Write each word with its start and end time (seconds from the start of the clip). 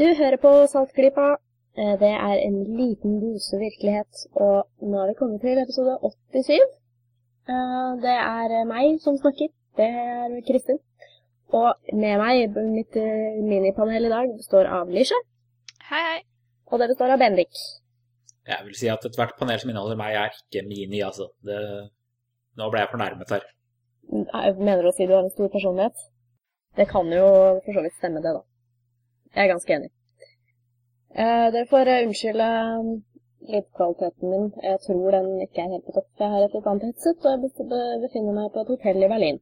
Du 0.00 0.06
hører 0.16 0.38
på 0.40 0.50
Saltklypa. 0.72 1.26
Eh, 1.80 1.94
Det 2.00 2.12
er 2.28 2.36
en 2.46 2.58
liten 2.80 3.18
dose 3.22 3.58
virkelighet, 3.60 4.12
og 4.44 4.68
nå 4.80 4.96
har 5.00 5.08
vi 5.10 5.18
kommet 5.18 5.40
til 5.44 5.58
episode 5.60 5.98
87. 6.32 6.60
Eh, 7.52 7.90
Det 8.04 8.16
er 8.16 8.64
meg 8.64 9.00
som 9.04 9.18
snakker. 9.18 9.48
Det 9.76 9.88
er 10.04 10.40
Kristin. 10.48 10.78
Og 11.52 11.74
med 11.92 12.16
meg, 12.22 12.56
mitt 12.78 12.96
eh, 12.96 13.36
minipanel 13.52 14.06
i 14.06 14.14
dag, 14.16 14.32
består 14.40 14.66
av 14.78 14.88
Lisha, 14.88 15.18
Hei, 15.90 16.02
hei. 16.08 16.20
og 16.70 16.78
det 16.78 16.88
består 16.92 17.10
av 17.10 17.18
Bendik. 17.18 17.54
Jeg 18.46 18.64
vil 18.64 18.74
si 18.74 18.88
at 18.88 19.04
ethvert 19.04 19.36
panel 19.38 19.58
som 19.60 19.70
inneholder 19.70 19.96
meg, 19.96 20.14
er 20.14 20.30
ikke 20.30 20.66
mini, 20.68 21.02
altså. 21.02 21.28
Det... 21.44 21.58
Nå 22.56 22.70
ble 22.70 22.80
jeg 22.80 22.90
fornærmet 22.92 23.30
her. 23.30 23.42
Jeg 24.12 24.56
Mener 24.58 24.82
du 24.82 24.88
å 24.88 24.94
si 24.96 25.06
du 25.06 25.12
har 25.14 25.22
en 25.24 25.30
stor 25.34 25.48
personlighet? 25.48 25.96
Det 26.76 26.88
kan 26.88 27.06
jo 27.12 27.26
for 27.64 27.72
så 27.76 27.82
vidt 27.82 27.98
stemme, 27.98 28.22
det, 28.22 28.32
da. 28.38 28.42
Jeg 29.36 29.44
er 29.46 29.52
ganske 29.52 29.74
enig. 29.76 29.90
Eh, 31.14 31.46
dere 31.54 31.66
får 31.70 31.90
eh, 31.90 32.02
unnskylde 32.06 32.46
eh, 32.46 32.88
lydkvaliteten 33.52 34.30
min. 34.32 34.48
Jeg 34.62 34.80
tror 34.86 35.16
den 35.16 35.28
ikke 35.44 35.62
er 35.64 35.72
helt 35.74 35.86
på 35.86 35.94
topp. 35.98 36.08
Jeg 36.22 36.32
har 36.34 36.44
et 36.46 36.56
litt 36.56 36.66
annet 36.70 36.86
headset, 36.88 37.24
og 37.24 37.30
jeg 37.30 37.40
be- 37.44 37.68
be- 37.72 38.00
befinner 38.06 38.36
meg 38.40 38.50
på 38.54 38.64
et 38.64 38.72
hotell 38.74 39.04
i 39.06 39.10
Berlin. 39.12 39.40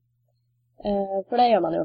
Eh, 0.84 1.16
for 1.28 1.40
det 1.40 1.48
gjør 1.50 1.64
man 1.66 1.78
jo. 1.80 1.84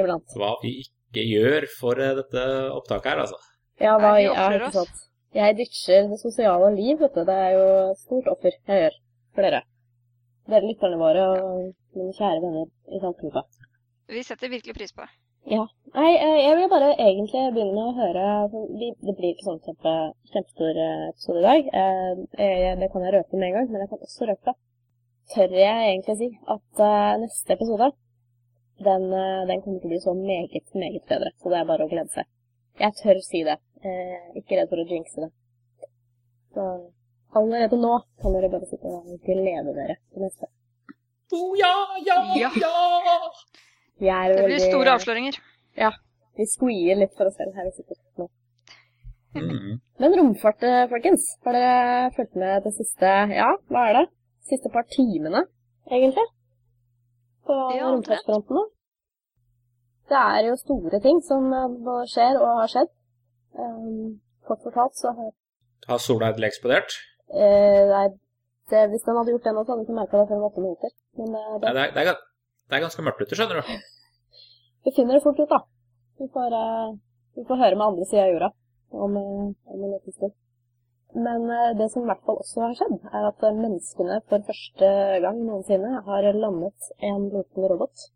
Iblant. 0.00 0.34
Hva 0.38 0.50
vi 0.62 0.74
ikke 0.84 1.24
gjør 1.26 1.66
for 1.80 2.00
eh, 2.02 2.14
dette 2.20 2.44
opptaket 2.76 3.12
her, 3.12 3.22
altså. 3.26 3.40
Ja, 3.80 3.94
hva, 3.98 4.14
ja, 4.20 4.32
ofrer 4.34 4.66
ikke 4.66 4.76
sant. 4.82 5.06
Jeg 5.34 5.56
ditcher 5.60 6.08
det 6.10 6.18
sosiale 6.20 6.72
liv, 6.74 6.98
vet 7.00 7.14
du. 7.14 7.22
Det 7.24 7.36
er 7.46 7.52
jo 7.54 7.66
stort 8.02 8.28
offer 8.32 8.50
jeg 8.66 8.84
gjør 8.84 8.96
for 9.36 9.46
dere. 9.46 9.62
Dere 10.50 10.66
lytterne 10.66 10.98
våre 10.98 11.24
og 11.30 11.60
mine 11.94 12.12
kjære 12.16 12.40
venner 12.42 12.66
i 12.90 12.98
samfunnet. 13.02 13.58
Vi 14.10 14.22
setter 14.26 14.50
virkelig 14.50 14.74
pris 14.74 14.92
på 14.92 15.04
det. 15.06 15.12
Ja. 15.46 15.66
Nei, 15.94 16.10
eh, 16.16 16.38
jeg 16.46 16.56
vil 16.56 16.68
bare 16.70 16.90
egentlig 16.94 17.40
begynne 17.54 17.74
med 17.74 17.88
å 17.88 17.94
høre 17.96 18.24
Det 19.02 19.14
blir 19.18 19.32
ikke 19.32 19.46
sånn 19.48 19.62
kjempe, 19.64 19.94
kjempestor 20.30 20.76
eh, 20.78 21.08
episode 21.08 21.40
i 21.40 21.46
dag. 21.46 21.70
Eh, 21.80 22.76
Det 22.78 22.90
kan 22.92 23.02
jeg 23.02 23.14
røpe 23.14 23.36
med 23.40 23.48
en 23.48 23.54
gang, 23.56 23.70
men 23.72 23.80
jeg 23.80 23.88
kan 23.90 24.04
også 24.06 24.28
røpe 24.30 24.54
Tør 25.34 25.52
jeg 25.54 25.88
egentlig 25.94 26.16
si 26.18 26.28
at 26.54 26.80
neste 27.22 27.52
episode 27.54 27.92
den, 28.82 29.04
den 29.46 29.60
kommer 29.62 29.78
til 29.78 29.86
å 29.86 29.92
bli 29.92 29.98
så 30.02 30.14
meget, 30.16 30.70
meget 30.74 31.04
bedre. 31.06 31.30
Så 31.38 31.50
det 31.52 31.58
er 31.60 31.66
bare 31.68 31.84
å 31.84 31.90
glede 31.90 32.10
seg. 32.10 32.26
Jeg 32.80 32.96
tør 32.98 33.20
si 33.22 33.42
det. 33.46 33.58
Eh, 33.84 34.40
Ikke 34.40 34.56
redd 34.58 34.70
for 34.72 34.80
å 34.82 34.86
jinxe 34.88 35.20
det. 35.26 35.30
Så 36.54 36.64
allerede 37.38 37.78
nå 37.78 37.92
kan 38.22 38.34
dere 38.34 38.50
bare 38.50 38.66
sitte 38.66 38.90
og 38.90 39.06
glede 39.22 39.74
dere 39.76 39.96
til 40.10 40.24
neste. 40.24 40.48
Oh, 41.36 41.54
ja, 41.60 41.74
ja, 42.08 42.18
Ja. 42.40 42.50
ja! 42.58 43.18
Er 44.08 44.28
Det 44.34 44.44
blir 44.46 44.56
veldig- 44.56 44.70
store 44.72 44.94
avsløringer. 44.96 45.38
Ja. 45.76 45.90
Vi 46.36 46.46
squeer 46.46 46.96
litt 46.96 47.12
for 47.16 47.26
oss 47.26 47.36
selv 47.36 47.54
her 47.54 47.64
vi 47.64 47.70
sitter 47.76 47.96
nå. 48.18 48.28
Mm. 49.34 49.80
Men 50.00 50.14
romfart, 50.18 50.62
eh, 50.62 50.86
folkens. 50.88 51.22
Har 51.44 51.52
dere 51.52 52.10
fulgt 52.16 52.34
med 52.36 52.64
det 52.64 52.72
siste 52.74 53.10
Ja, 53.36 53.50
hva 53.70 53.88
er 53.90 53.92
det? 54.00 54.06
Siste 54.48 54.70
par 54.72 54.82
timene, 54.90 55.44
egentlig? 55.90 56.24
På 57.46 57.58
Ja, 57.76 57.90
romfartsfronten 57.92 58.56
nå? 58.56 58.64
Det 60.10 60.18
er 60.18 60.48
jo 60.48 60.56
store 60.56 61.00
ting 61.00 61.20
som 61.22 61.52
eh, 61.52 61.68
både 61.68 62.08
skjer 62.10 62.40
og 62.40 62.58
har 62.60 62.66
skjedd. 62.72 62.88
Um, 63.58 64.20
kort 64.46 64.62
fortalt 64.64 64.94
så 64.98 65.14
har 65.14 65.30
Har 65.88 65.98
sola 65.98 66.30
endelig 66.32 66.50
eksplodert? 66.52 66.90
eh, 67.34 67.86
nei, 67.90 68.08
det, 68.70 68.88
Hvis 68.90 69.02
den 69.06 69.16
hadde 69.16 69.30
gjort 69.34 69.44
det 69.44 69.54
nå, 69.54 69.64
så 69.64 69.70
hadde 69.72 69.82
vi 69.84 69.86
ikke 69.90 70.00
merka 70.00 70.18
det 70.18 70.28
før 70.30 70.36
om 70.40 70.48
åtte 70.50 70.60
minutter. 70.64 70.90
Men 71.18 71.26
det 71.26 71.32
Nei, 71.34 71.58
det, 71.60 71.74
det, 71.74 71.82
er, 71.82 71.90
det, 71.94 72.06
er, 72.08 72.16
det 72.70 72.76
er 72.76 72.84
ganske 72.86 73.02
mørkt 73.06 73.22
ute, 73.22 73.34
skjønner 73.38 73.60
du. 73.62 73.62
Vi 74.84 74.92
finner 74.96 75.14
det 75.14 75.24
fort 75.24 75.40
ut, 75.40 75.48
da. 75.48 75.60
Vi 76.18 76.28
får, 76.28 76.52
eh, 76.60 76.94
vi 77.34 77.44
får 77.48 77.56
høre 77.62 77.76
med 77.76 77.86
andre 77.86 78.04
sida 78.04 78.22
av 78.22 78.32
jorda 78.32 78.50
om, 78.90 79.16
eh, 79.16 79.72
om 79.72 79.84
en 79.84 79.90
liten 79.90 80.12
stund. 80.12 80.32
Men 81.14 81.50
eh, 81.50 81.76
det 81.78 81.90
som 81.90 82.02
i 82.02 82.10
hvert 82.10 82.24
fall 82.26 82.40
også 82.42 82.60
har 82.64 82.74
skjedd, 82.78 82.96
er 83.12 83.28
at 83.32 83.46
menneskene 83.64 84.20
for 84.28 84.46
første 84.48 84.90
gang 85.24 85.42
noensinne 85.46 86.02
har 86.06 86.32
landet 86.44 86.90
en 87.10 87.28
liten 87.34 87.68
robot 87.72 88.10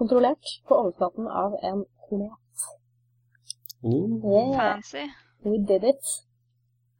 kontrollert 0.00 0.54
på 0.68 0.78
overflaten 0.80 1.28
av 1.28 1.56
en 1.62 1.84
komet. 2.08 2.66
Oh. 3.82 4.32
Yeah, 4.32 4.56
Fancy. 4.58 5.04
we 5.44 5.58
did 5.58 5.84
it. 5.84 6.04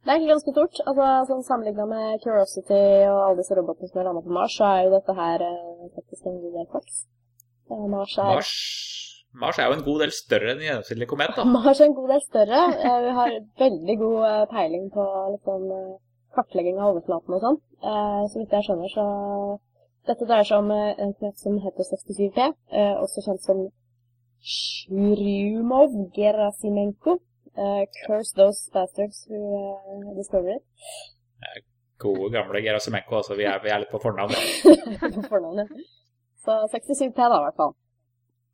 Det 0.01 0.09
er 0.09 0.15
egentlig 0.17 0.33
ganske 0.33 0.53
stort. 0.55 0.79
Altså, 0.89 1.07
sånn 1.29 1.43
Sammenligna 1.45 1.85
med 1.85 2.21
Curiosity 2.23 2.83
og 3.05 3.19
alle 3.21 3.41
disse 3.41 3.57
robotene 3.57 3.89
som 3.89 3.99
har 4.01 4.07
landa 4.09 4.23
på 4.25 4.33
Mars, 4.33 4.55
så 4.57 4.69
er 4.69 4.85
jo 4.87 4.95
dette 4.95 5.13
her 5.17 5.43
eh, 5.45 5.89
faktisk 5.97 6.25
en 6.25 6.39
god 6.41 6.55
del 6.57 6.69
flaks. 6.73 7.03
Mars 7.91 8.13
er 8.17 8.23
Mars, 8.29 8.51
Mars 9.43 9.57
er 9.59 9.65
jo 9.69 9.73
en 9.77 9.83
god 9.85 9.97
del 10.03 10.11
større 10.15 10.47
enn 10.51 10.59
en 10.59 10.65
gjennomsnittlig 10.67 11.07
komet, 11.11 11.31
da. 11.37 11.43
Mars 11.55 11.79
er 11.79 11.85
en 11.89 11.97
god 11.97 12.09
del 12.13 12.23
større. 12.27 12.59
Eh, 12.75 12.99
Vi 13.07 13.11
har 13.19 13.29
veldig 13.65 13.95
god 14.03 14.19
eh, 14.29 14.45
peiling 14.53 14.85
på 14.95 15.03
liksom, 15.35 15.61
eh, 15.77 15.93
kartlegging 16.37 16.77
av 16.79 16.87
overflaten 16.93 17.31
og 17.37 17.41
sånn. 17.45 17.59
Så 18.31 18.35
vidt 18.39 18.53
jeg 18.55 18.65
skjønner, 18.67 18.89
så 18.93 19.05
Dette 20.09 20.25
dreier 20.25 20.47
seg 20.49 20.57
om 20.63 20.69
en 20.73 21.11
komet 21.19 21.37
som 21.37 21.53
heter 21.61 21.83
67P, 21.85 22.37
eh, 22.73 22.95
også 23.03 23.19
kjent 23.21 23.43
som 23.45 23.59
Shrumov-Gerasimenko. 24.41 27.19
Eh, 27.57 27.85
Curse 28.07 28.33
those 28.33 28.69
bastards 28.73 29.27
who 29.29 29.37
discover 30.17 30.49
it. 30.55 30.63
Gode, 32.01 32.31
gamle 32.33 32.61
Gerasimenko, 32.65 33.15
altså. 33.19 33.35
Vi 33.37 33.45
er, 33.45 33.59
vi 33.61 33.69
er 33.69 33.79
litt 33.83 33.91
på 33.93 34.01
fornavn. 34.01 34.33
på 35.19 35.23
fornavnet. 35.29 35.69
Så 36.45 36.57
67P 36.73 37.17
da, 37.17 37.37
i 37.37 37.45
hvert 37.45 37.59
fall. 37.59 37.73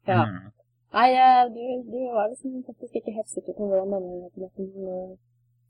Ja. 0.07 0.23
Mm. 0.27 0.53
Nei, 0.97 1.09
eh, 1.19 1.43
du, 1.51 1.63
du 1.91 1.99
var 2.15 2.29
liksom 2.31 2.63
faktisk 2.67 2.95
ikke 2.95 3.15
helt 3.15 3.31
sikker 3.31 3.55
på 3.57 3.67
hvordan 3.67 3.91
denne 3.95 4.29
kometen 4.33 4.89
eh, 4.93 5.15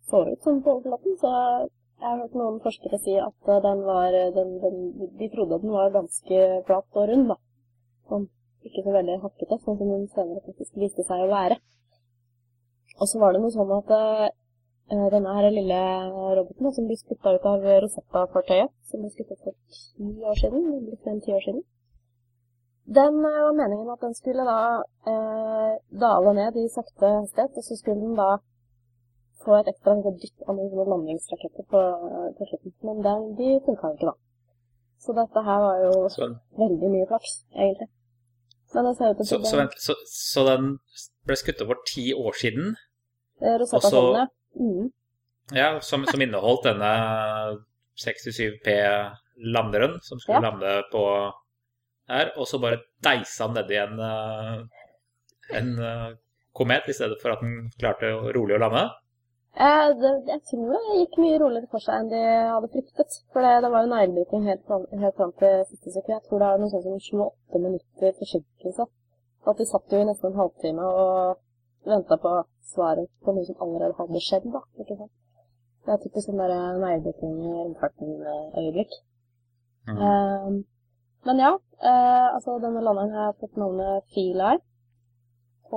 så 0.07 0.22
ut 0.29 0.45
sånn 0.45 0.61
på 0.63 0.78
overflaten, 0.78 1.17
så 1.19 1.31
jeg 1.97 2.05
har 2.05 2.19
hørt 2.22 2.35
noen 2.38 2.59
forskere 2.63 3.00
si 3.01 3.16
at 3.19 3.50
eh, 3.51 3.61
den 3.66 3.81
var, 3.88 4.17
den, 4.35 4.51
den, 4.63 4.78
de 5.19 5.29
trodde 5.33 5.57
at 5.57 5.66
den 5.66 5.73
var 5.73 5.95
ganske 5.95 6.41
flat 6.67 7.00
og 7.01 7.09
rund, 7.11 7.31
da. 7.33 7.38
Sånn, 8.11 8.28
ikke 8.69 8.84
så 8.85 8.94
veldig 8.94 9.17
hakkete, 9.23 9.57
sånn 9.63 9.79
som 9.79 9.94
den 9.94 10.05
senere 10.13 10.45
faktisk 10.45 10.78
viste 10.84 11.05
seg 11.07 11.25
å 11.25 11.31
være. 11.31 11.57
Og 12.97 13.09
så 13.09 13.22
var 13.22 13.34
det 13.34 13.41
noe 13.41 13.53
sånn 13.53 13.73
at 13.75 13.95
eh, 13.97 15.07
denne 15.13 15.34
her 15.39 15.49
lille 15.51 15.81
roboten 16.39 16.69
da, 16.69 16.75
som 16.78 16.88
ble 16.88 16.99
spytta 17.01 17.34
ut 17.35 17.49
av 17.49 17.66
Rosetta-fartøyet, 17.84 18.72
som 18.88 19.01
ble 19.01 19.11
skutt 19.11 19.34
for 19.41 19.57
ti 19.73 20.13
år 20.29 20.39
siden, 20.39 20.69
litt 20.85 21.01
mer 21.01 21.17
enn 21.17 21.25
ti 21.25 21.35
år 21.35 21.44
siden, 21.44 21.66
den 22.88 23.25
eh, 23.25 23.42
var 23.46 23.53
meningen 23.62 23.90
at 23.92 24.03
den 24.06 24.14
skulle 24.16 24.44
da 24.48 24.59
eh, 25.12 25.74
dale 26.03 26.34
ned 26.40 26.56
i 26.56 26.68
sakte 26.72 27.09
hastighet, 27.20 27.58
og 27.59 27.64
så 27.64 27.75
skulle 27.80 28.00
den 28.02 28.16
da 28.16 28.30
få 29.44 29.58
et 29.59 29.70
ekstra 29.72 29.96
dytt 30.08 30.48
av 30.48 30.56
noen 30.56 30.90
landingsraketter 30.94 31.68
på, 31.72 31.81
på 32.38 32.47
slutten. 32.50 32.74
Men 32.88 33.03
den, 33.08 33.28
de 33.40 33.50
funka 33.66 33.92
ikke, 33.96 34.12
da. 34.12 34.16
Så 35.03 35.14
dette 35.14 35.44
her 35.46 35.59
var 35.62 35.84
jo 35.86 36.08
Så, 36.09 36.28
veldig 36.58 36.90
mye 36.96 37.08
flaks, 37.12 37.34
egentlig. 37.56 37.90
Men 38.74 38.86
det 38.88 38.94
ser 38.97 39.12
ut 39.12 39.18
til 39.18 39.28
så, 39.30 39.38
så, 39.52 39.58
vent, 39.62 39.76
så, 39.80 39.94
så 40.12 40.44
den 40.47 40.72
ble 41.28 41.38
skutt 41.40 41.64
over 41.64 41.80
ti 41.88 42.09
år 42.16 42.36
siden, 42.42 42.76
det 43.40 43.52
er 43.52 43.59
Rosetta-fondet. 43.62 44.31
Mm. 44.58 44.88
ja, 45.53 45.68
som, 45.86 46.06
som 46.09 46.22
inneholdt 46.22 46.64
denne 46.66 46.92
67P-landeren 48.02 50.00
som 50.02 50.20
skulle 50.20 50.40
Ja. 50.40 50.50
lande 50.50 50.72
på 50.92 51.03
her, 52.12 52.31
og 52.38 52.47
så 52.50 52.59
bare 52.63 52.81
deisa 53.03 53.47
han 53.47 53.57
nedi 53.57 53.78
en, 53.81 54.00
eh, 54.00 54.62
en 55.59 55.73
eh, 55.90 56.07
komet 56.57 56.88
i 56.90 56.95
stedet 56.95 57.19
for 57.22 57.35
at 57.35 57.44
den 57.44 57.69
klarte 57.79 58.13
rolig 58.38 58.57
å 58.57 58.62
lande. 58.63 58.85
Eh, 59.57 59.90
det, 60.01 60.12
jeg 60.29 60.41
tror 60.50 60.73
det 60.75 61.00
gikk 61.00 61.16
mye 61.23 61.40
roligere 61.41 61.72
for 61.72 61.81
seg 61.81 62.03
enn 62.03 62.12
de 62.12 62.22
hadde 62.53 62.69
fryktet. 62.75 63.19
For 63.34 63.46
det, 63.46 63.56
det 63.66 63.72
var 63.73 63.85
jo 63.85 63.94
neglebiting 63.94 64.46
helt, 64.46 64.73
helt 65.03 65.17
fram 65.17 65.34
til 65.41 65.63
siste 65.72 65.94
sekund. 65.96 66.13
Jeg 66.13 66.25
tror 66.28 66.44
det 66.44 66.50
er 66.50 66.62
noe 66.62 66.73
sånt 66.73 66.85
som 66.85 67.23
28 67.25 67.63
minutter 67.66 68.17
forsinkelse. 68.22 68.88
Så 69.41 69.53
at 69.53 69.62
de 69.62 69.69
satt 69.69 69.96
jo 69.96 70.01
i 70.03 70.07
nesten 70.09 70.29
en 70.29 70.41
halvtime 70.41 70.91
og 71.01 71.41
venta 71.88 72.19
på 72.22 72.34
svaret 72.73 73.09
på 73.23 73.34
noe 73.34 73.47
som 73.47 73.64
allerede 73.66 73.97
hadde 73.97 74.22
skjedd, 74.28 74.47
da. 74.53 74.61
Ikke 74.84 74.99
sant? 74.99 75.14
Det 75.87 75.93
er 75.96 76.02
typisk 76.03 76.28
sånn 76.28 76.41
der 76.41 76.53
neglebiting 76.84 77.35
i 77.41 77.52
romfarten-øyeblikk. 77.58 78.97
Mm. 79.87 80.02
Eh, 80.03 80.58
men 81.25 81.40
ja, 81.41 81.53
eh, 81.90 82.28
altså 82.35 82.58
denne 82.64 82.84
landeren 82.85 83.14
har 83.16 83.37
fått 83.41 83.58
navnet 83.58 84.05
Feline. 84.14 84.59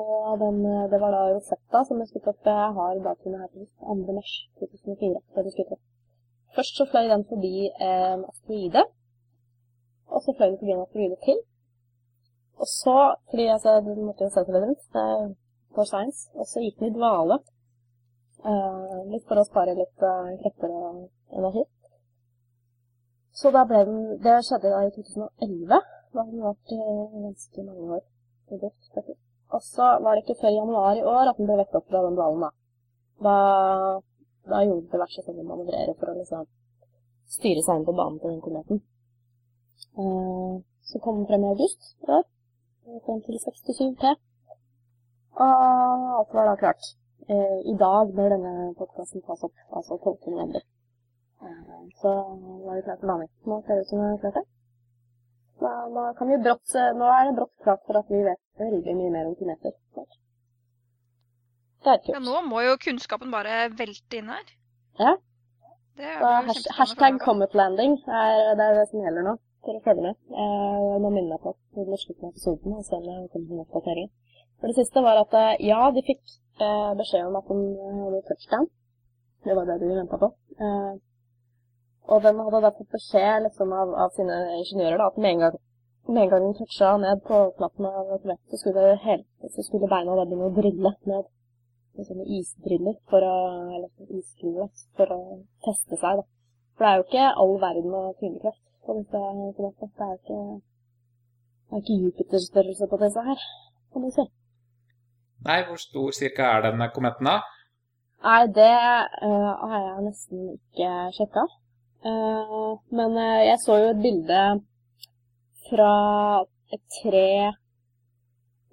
Og 0.00 0.38
den, 0.42 0.58
eh, 0.66 0.88
det 0.92 1.00
var 1.02 1.14
da 1.14 1.22
Rosetta 1.32 1.84
som 1.86 1.98
ble 1.98 2.06
skutt 2.10 2.28
opp. 2.30 2.40
Jeg 2.46 2.74
har 2.78 3.02
datoen 3.06 3.40
her 3.40 3.48
til 3.54 3.66
2. 3.80 4.16
mars 4.18 4.32
2004. 4.60 5.20
Da 5.34 5.44
ble 5.44 5.54
skutt 5.56 5.74
opp. 5.76 5.82
Først 6.56 6.78
så 6.78 6.86
fløy 6.90 7.06
den 7.10 7.24
forbi 7.30 7.54
en 7.88 8.24
asteroide. 8.30 8.84
Og 10.10 10.22
så 10.22 10.34
fløy 10.36 10.48
den 10.50 10.60
forbi 10.60 10.74
en 10.76 10.84
asteroide 10.86 11.18
til. 11.26 11.38
Og 12.60 12.66
så, 12.66 12.96
fordi 13.30 13.46
altså, 13.56 13.80
den 13.86 14.04
måtte 14.04 14.26
jo 14.26 14.30
se 14.34 14.44
seg 14.44 14.56
rundt, 14.62 14.82
for 15.74 15.84
science, 15.84 16.30
og 16.34 16.46
så 16.50 16.60
gikk 16.60 16.78
den 16.80 16.90
i 16.90 16.96
dvale. 16.98 17.38
Eh, 18.40 18.96
litt 19.12 19.26
for 19.28 19.40
å 19.40 19.44
spare 19.44 19.76
litt 19.76 20.04
eh, 20.06 20.30
krefter 20.42 20.72
og 20.72 21.36
energi. 21.36 21.64
Så 23.32 23.50
da 23.54 23.64
ble 23.68 23.82
den 23.88 24.00
Det 24.24 24.36
skjedde 24.46 24.72
da 24.74 24.84
i 24.86 24.92
2011. 24.94 25.80
Da 26.12 26.22
hadde 26.22 26.32
den 26.34 26.46
vært 26.46 26.72
eh, 26.74 27.18
ganske 27.26 27.66
mange 27.66 27.96
år 27.96 28.02
i 28.50 28.58
drift. 28.62 29.18
Og 29.50 29.62
så 29.66 29.86
var 30.04 30.14
det 30.14 30.24
ikke 30.24 30.40
før 30.42 30.54
januar 30.54 30.98
i 30.98 31.04
år 31.16 31.30
at 31.30 31.38
den 31.38 31.48
ble 31.48 31.58
vekket 31.60 31.78
opp 31.80 31.90
fra 31.90 32.02
den 32.06 32.16
dvalen, 32.18 32.46
da. 32.46 32.50
Da, 33.26 33.36
da 34.50 34.62
gjorde 34.64 34.86
den 34.86 34.92
diverse 34.94 35.24
sånne 35.26 35.46
manøvrere 35.46 35.94
for 35.98 36.12
å 36.12 36.16
liksom 36.18 36.46
styre 37.36 37.62
seg 37.66 37.80
inn 37.80 37.86
på 37.86 37.96
banen 37.98 38.18
til 38.22 38.32
den 38.32 38.42
kometen. 38.46 38.82
Eh, 39.98 40.54
så 40.90 41.02
kom 41.04 41.20
den 41.20 41.28
frem 41.30 41.46
i 41.46 41.52
august 41.54 41.92
i 42.02 42.10
år, 42.18 42.26
frem 43.06 43.22
til 43.26 43.38
67 43.46 43.94
P. 44.00 44.14
Og 45.40 46.18
alt 46.18 46.34
var 46.34 46.50
da 46.50 46.58
klart. 46.62 46.92
Eh, 47.30 47.58
I 47.72 47.76
dag, 47.78 48.10
når 48.18 48.34
denne 48.34 48.54
podkasten 48.78 49.22
tas 49.26 49.46
opp, 49.46 49.54
altså 49.70 49.98
12. 50.02 50.62
så 52.00 52.10
var 52.64 52.76
det 52.76 52.84
klart 52.86 53.00
for 53.00 53.10
landing. 53.12 53.30
Nå 53.48 53.60
ser 53.64 53.78
det 53.78 53.84
ut 53.86 53.90
som 53.92 54.02
det 54.02 54.10
er 54.10 54.20
klart 54.24 54.38
det. 54.40 54.46
nå, 55.60 55.70
da 55.96 56.04
kan 56.18 56.28
vi 56.28 56.38
brått, 56.44 56.76
nå 57.00 57.08
er 57.14 57.28
det 57.28 57.36
brått 57.38 57.56
klart 57.64 57.82
for 57.86 58.00
at 58.00 58.12
vi 58.12 58.20
vet 58.26 58.42
veldig 58.60 58.96
mye 59.00 59.14
mer 59.16 59.30
om 59.30 59.36
kineser. 59.40 59.74
Er. 60.00 60.10
Ja, 62.12 62.20
nå 62.20 62.40
må 62.44 62.60
jo 62.66 62.76
kunnskapen 62.80 63.32
bare 63.32 63.68
velte 63.72 64.20
inn 64.20 64.28
her. 64.28 64.56
Ja. 65.00 65.16
Kjempespennende 66.00 66.74
hashtag 66.76 67.20
comet 67.20 67.54
landing 67.54 67.96
er, 68.06 68.54
det 68.56 68.66
er 68.66 68.76
det 68.78 68.86
som 68.90 69.02
gjelder 69.04 69.26
nå, 69.26 69.34
for 69.64 69.76
å 69.76 69.82
følge 69.84 70.04
med. 70.06 70.18
Eh, 70.32 70.92
nå 71.02 71.10
minner 71.12 71.34
jeg 71.36 71.42
på 71.44 71.52
at 71.52 71.88
vi 71.90 72.00
slutten 72.04 72.28
av 72.28 72.34
episoden, 72.34 72.76
og 72.76 72.86
se 72.86 72.96
om 72.96 73.06
det 73.08 73.16
kommer 73.32 73.48
noen 73.48 73.64
oppdateringer. 73.66 74.10
For 74.60 74.68
det 74.68 74.76
siste 74.76 75.02
var 75.04 75.20
at 75.20 75.36
eh, 75.40 75.52
ja, 75.68 75.80
de 75.96 76.04
fikk 76.04 76.22
eh, 76.60 76.92
beskjed 77.00 77.28
om 77.28 77.38
at 77.40 77.48
de 77.48 77.58
hadde 78.04 78.22
touchdown. 78.28 78.68
Det 79.44 79.56
var 79.56 79.68
det 79.68 79.78
de 79.80 79.92
ventet 79.96 80.20
på. 80.20 80.30
Eh, 80.60 80.90
og 82.08 82.22
den 82.24 82.38
hadde 82.44 82.62
da 82.64 82.70
fått 82.76 82.94
beskjed 82.94 83.44
liksom, 83.46 83.72
av, 83.72 83.92
av 84.04 84.14
sine 84.16 84.38
ingeniører 84.60 84.98
da, 85.02 85.10
at 85.10 85.18
med 85.20 85.34
en 85.34 85.44
gang, 85.44 85.58
med 86.08 86.22
en 86.22 86.32
gang 86.32 86.46
den 86.46 86.56
toucha 86.58 86.94
ned 87.02 87.22
på 87.26 87.42
knappen 87.58 87.90
av 87.90 88.14
et 88.16 88.26
vett, 88.32 88.42
så 88.50 88.62
skulle, 88.62 88.86
det 88.88 89.04
hele, 89.04 89.50
så 89.56 89.66
skulle 89.66 89.90
beina 89.90 90.16
da 90.16 90.24
begynne 90.24 90.48
å 90.48 90.56
drille 90.56 90.94
ned 91.12 91.28
med 91.98 92.08
sånne 92.08 92.26
isdriller 92.38 92.96
for 93.10 93.26
å, 93.26 93.36
eller 93.76 94.16
isskruer, 94.18 94.70
for 94.98 95.14
å 95.14 95.20
teste 95.66 95.98
seg, 96.00 96.22
da. 96.22 96.26
For 96.76 96.86
det 96.86 96.90
er 96.90 96.98
jo 97.00 97.06
ikke 97.06 97.30
all 97.44 97.54
verden 97.60 97.96
av 97.98 98.10
tyngdekraft 98.22 98.62
på 98.86 98.96
dette, 98.96 99.22
på. 99.56 99.70
Det 99.98 100.06
er 100.06 100.12
jo 100.12 100.20
ikke, 100.20 100.42
det 101.68 101.76
er 101.76 101.82
ikke 101.84 101.98
Jupiter-størrelse 102.04 102.90
på 102.90 103.00
disse 103.04 103.24
her, 103.26 103.48
kan 103.92 104.06
du 104.06 104.12
si. 104.14 104.26
Nei, 105.44 105.62
hvor 105.68 105.80
stor 105.80 106.12
cirka 106.16 106.48
er 106.56 106.66
denne 106.68 106.90
kometen 106.94 107.28
da? 107.28 107.38
Nei, 108.24 108.40
det 108.52 108.72
uh, 109.24 109.52
har 109.70 109.84
jeg 109.86 110.06
nesten 110.08 110.48
ikke 110.52 110.90
sjekka. 111.16 111.46
Eh, 112.04 112.78
men 112.96 113.16
eh, 113.18 113.42
jeg 113.50 113.60
så 113.60 113.76
jo 113.76 113.88
et 113.92 114.00
bilde 114.00 114.44
fra 115.68 115.94
et 116.72 116.82
tre, 116.96 117.26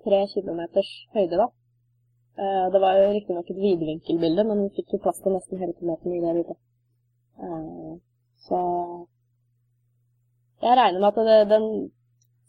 tre 0.06 0.19
kilometers 0.31 0.91
høyde, 1.15 1.41
da. 1.41 1.47
Eh, 2.39 2.65
det 2.71 2.81
var 2.83 2.95
jo 2.95 3.12
riktignok 3.18 3.51
et 3.51 3.59
vidvinkelbilde, 3.65 4.47
men 4.47 4.63
vi 4.63 4.77
fikk 4.79 4.95
jo 4.95 5.01
plass 5.03 5.19
til 5.19 5.35
nesten 5.35 5.59
hele 5.59 5.75
kilometeren 5.75 6.15
i 6.15 6.24
det 6.24 6.33
bildet. 6.39 6.63
Så 8.47 8.57
jeg 10.63 10.77
regner 10.80 11.03
med 11.03 11.12
at 11.12 11.27
det, 11.27 11.38
den 11.51 11.68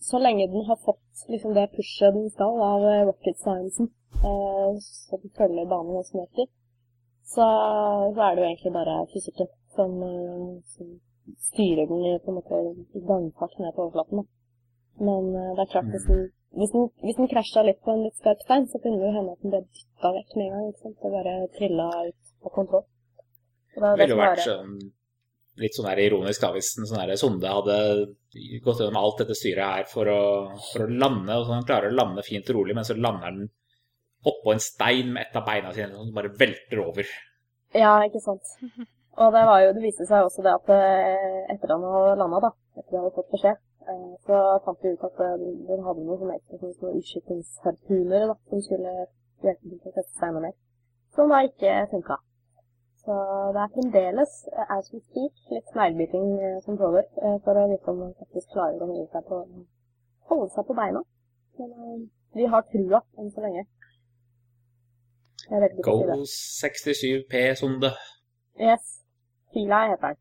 Så 0.01 0.19
lenge 0.23 0.47
den 0.47 0.63
har 0.65 0.79
fått 0.87 1.25
liksom 1.29 1.57
det 1.57 1.73
pushet 1.75 2.15
den 2.15 2.31
skal 2.31 2.61
av 2.63 2.85
rocket 3.09 3.41
sciencen, 3.43 3.89
så 4.23 5.19
den 5.19 5.33
følger 5.35 5.67
banen 5.67 5.97
ganske 5.97 6.21
nøyaktig, 6.21 6.47
så, 7.27 7.47
så 8.15 8.21
er 8.23 8.37
det 8.37 8.45
jo 8.45 8.47
egentlig 8.47 8.73
bare 8.77 8.95
fysikken 9.11 9.51
som, 9.77 9.95
eh, 10.03 10.49
som 10.75 10.99
styrer 11.51 11.87
den 11.91 12.05
i, 12.09 12.19
på 12.25 12.33
en 12.33 12.39
måte, 12.41 12.61
i 12.97 13.05
gangfart 13.11 13.57
ned 13.59 13.75
på 13.77 13.87
overflaten. 13.87 14.23
Da. 14.23 14.29
Men 15.09 15.33
eh, 15.37 15.55
det 15.57 15.65
er 15.65 15.73
klart, 15.73 15.91
hvis 15.95 16.07
den, 16.11 16.23
hvis 16.59 16.75
den, 16.75 16.87
hvis 17.05 17.19
den 17.21 17.31
krasja 17.33 17.65
litt 17.67 17.81
på 17.85 17.95
en 17.95 18.05
litt 18.07 18.21
skarp 18.21 18.45
stein, 18.45 18.69
så 18.71 18.81
kunne 18.83 19.01
det 19.01 19.11
jo 19.11 19.17
hende 19.19 19.35
at 19.35 19.43
den 19.45 19.55
ble 19.55 19.65
dytta 19.67 20.15
vekk 20.17 20.39
med 20.39 20.47
en 20.47 20.55
gang. 20.55 20.71
ikke 20.71 20.85
sant? 20.85 21.01
Det 21.03 21.17
bare 21.17 21.35
trilla 21.59 21.89
ut 22.09 22.33
av 22.45 22.55
kontroll. 22.55 22.87
Og 23.77 23.85
det 23.85 23.93
ville 24.01 24.17
jo 24.17 24.23
vært 24.23 24.45
sånn, 24.47 24.75
litt 25.63 25.77
sånn 25.77 25.89
der 25.91 26.03
ironisk 26.07 26.43
da, 26.43 26.51
hvis 26.57 26.73
en 26.79 26.89
sånn 26.89 27.03
her 27.03 27.15
sonde 27.21 27.53
hadde 27.53 27.79
gått 28.65 28.83
gjennom 28.83 29.01
alt 29.01 29.23
dette 29.23 29.37
styret 29.39 29.65
her 29.77 29.89
for 29.91 30.11
å, 30.11 30.21
for 30.73 30.87
å 30.87 30.99
lande, 31.05 31.37
og 31.37 31.47
sånn 31.47 31.61
den 31.61 31.71
klarer 31.71 31.93
å 31.93 31.99
lande 31.99 32.27
fint 32.27 32.51
og 32.51 32.61
rolig, 32.61 32.77
men 32.79 32.87
så 32.89 32.99
lander 32.99 33.35
den 33.35 33.51
oppå 34.27 34.53
en 34.53 34.63
stein 34.63 35.13
med 35.15 35.29
et 35.29 35.37
av 35.39 35.47
beina 35.47 35.71
sine 35.75 35.95
som 35.95 36.15
bare 36.15 36.35
velter 36.35 36.81
over. 36.83 37.11
Ja, 37.77 37.99
ikke 38.07 38.23
sant. 38.25 38.57
Og 39.19 39.33
det, 39.35 39.43
var 39.51 39.59
jo, 39.63 39.71
det 39.75 39.83
viste 39.83 40.07
seg 40.07 40.27
også 40.27 40.45
det 40.47 40.53
at 40.55 40.69
eh, 40.71 41.41
etter 41.55 41.73
han 41.75 41.85
hadde 41.95 42.19
landa, 42.21 42.39
da, 42.45 42.51
etter 42.79 42.93
de 42.93 43.01
hadde 43.01 43.17
fått 43.17 43.33
beskjed, 43.33 43.57
eh, 43.91 44.11
så 44.27 44.37
fant 44.67 44.85
vi 44.85 44.93
ut 44.95 45.07
at 45.09 45.23
eh, 45.25 45.41
den 45.71 45.83
hadde 45.87 46.05
noen 46.05 46.21
sånne 46.21 46.37
ekstra 46.39 46.71
små 46.77 46.93
utskytingsharpuner 47.01 48.31
som 48.51 48.63
skulle 48.67 48.93
hjelpe 49.43 49.73
til 49.73 49.91
å 49.91 49.95
sette 49.97 50.13
seg 50.13 50.29
enda 50.29 50.43
mer. 50.45 50.55
Som 51.17 51.35
da 51.35 51.41
ikke 51.49 51.73
funka. 51.91 52.19
Så 53.03 53.17
det 53.57 53.63
er 53.65 53.73
fremdeles, 53.75 54.37
as 54.77 54.93
we 54.93 55.01
speak, 55.01 55.43
litt 55.51 55.73
sneglebiting 55.73 56.29
som 56.63 56.79
pågår 56.79 57.09
for 57.47 57.59
å 57.59 57.67
vite 57.71 57.91
om 57.91 58.03
man 58.05 58.15
faktisk 58.21 58.53
klarer 58.53 58.83
å 58.85 58.91
holde 58.91 59.07
seg 59.15 59.25
på, 59.31 59.39
holde 60.31 60.49
seg 60.55 60.69
på 60.69 60.77
beina. 60.79 61.03
Men 61.59 62.05
vi 62.37 62.47
har 62.53 62.67
trua 62.69 63.03
enn 63.19 63.33
så 63.33 63.43
lenge. 63.47 63.65
Go 65.49 65.97
godt 65.97 66.05
i 66.05 66.13
det. 66.13 66.21
67P-sonde. 66.61 67.95
Yes. 68.61 68.99
Fila 69.59 69.79
heter 69.91 70.09
den. 70.09 70.19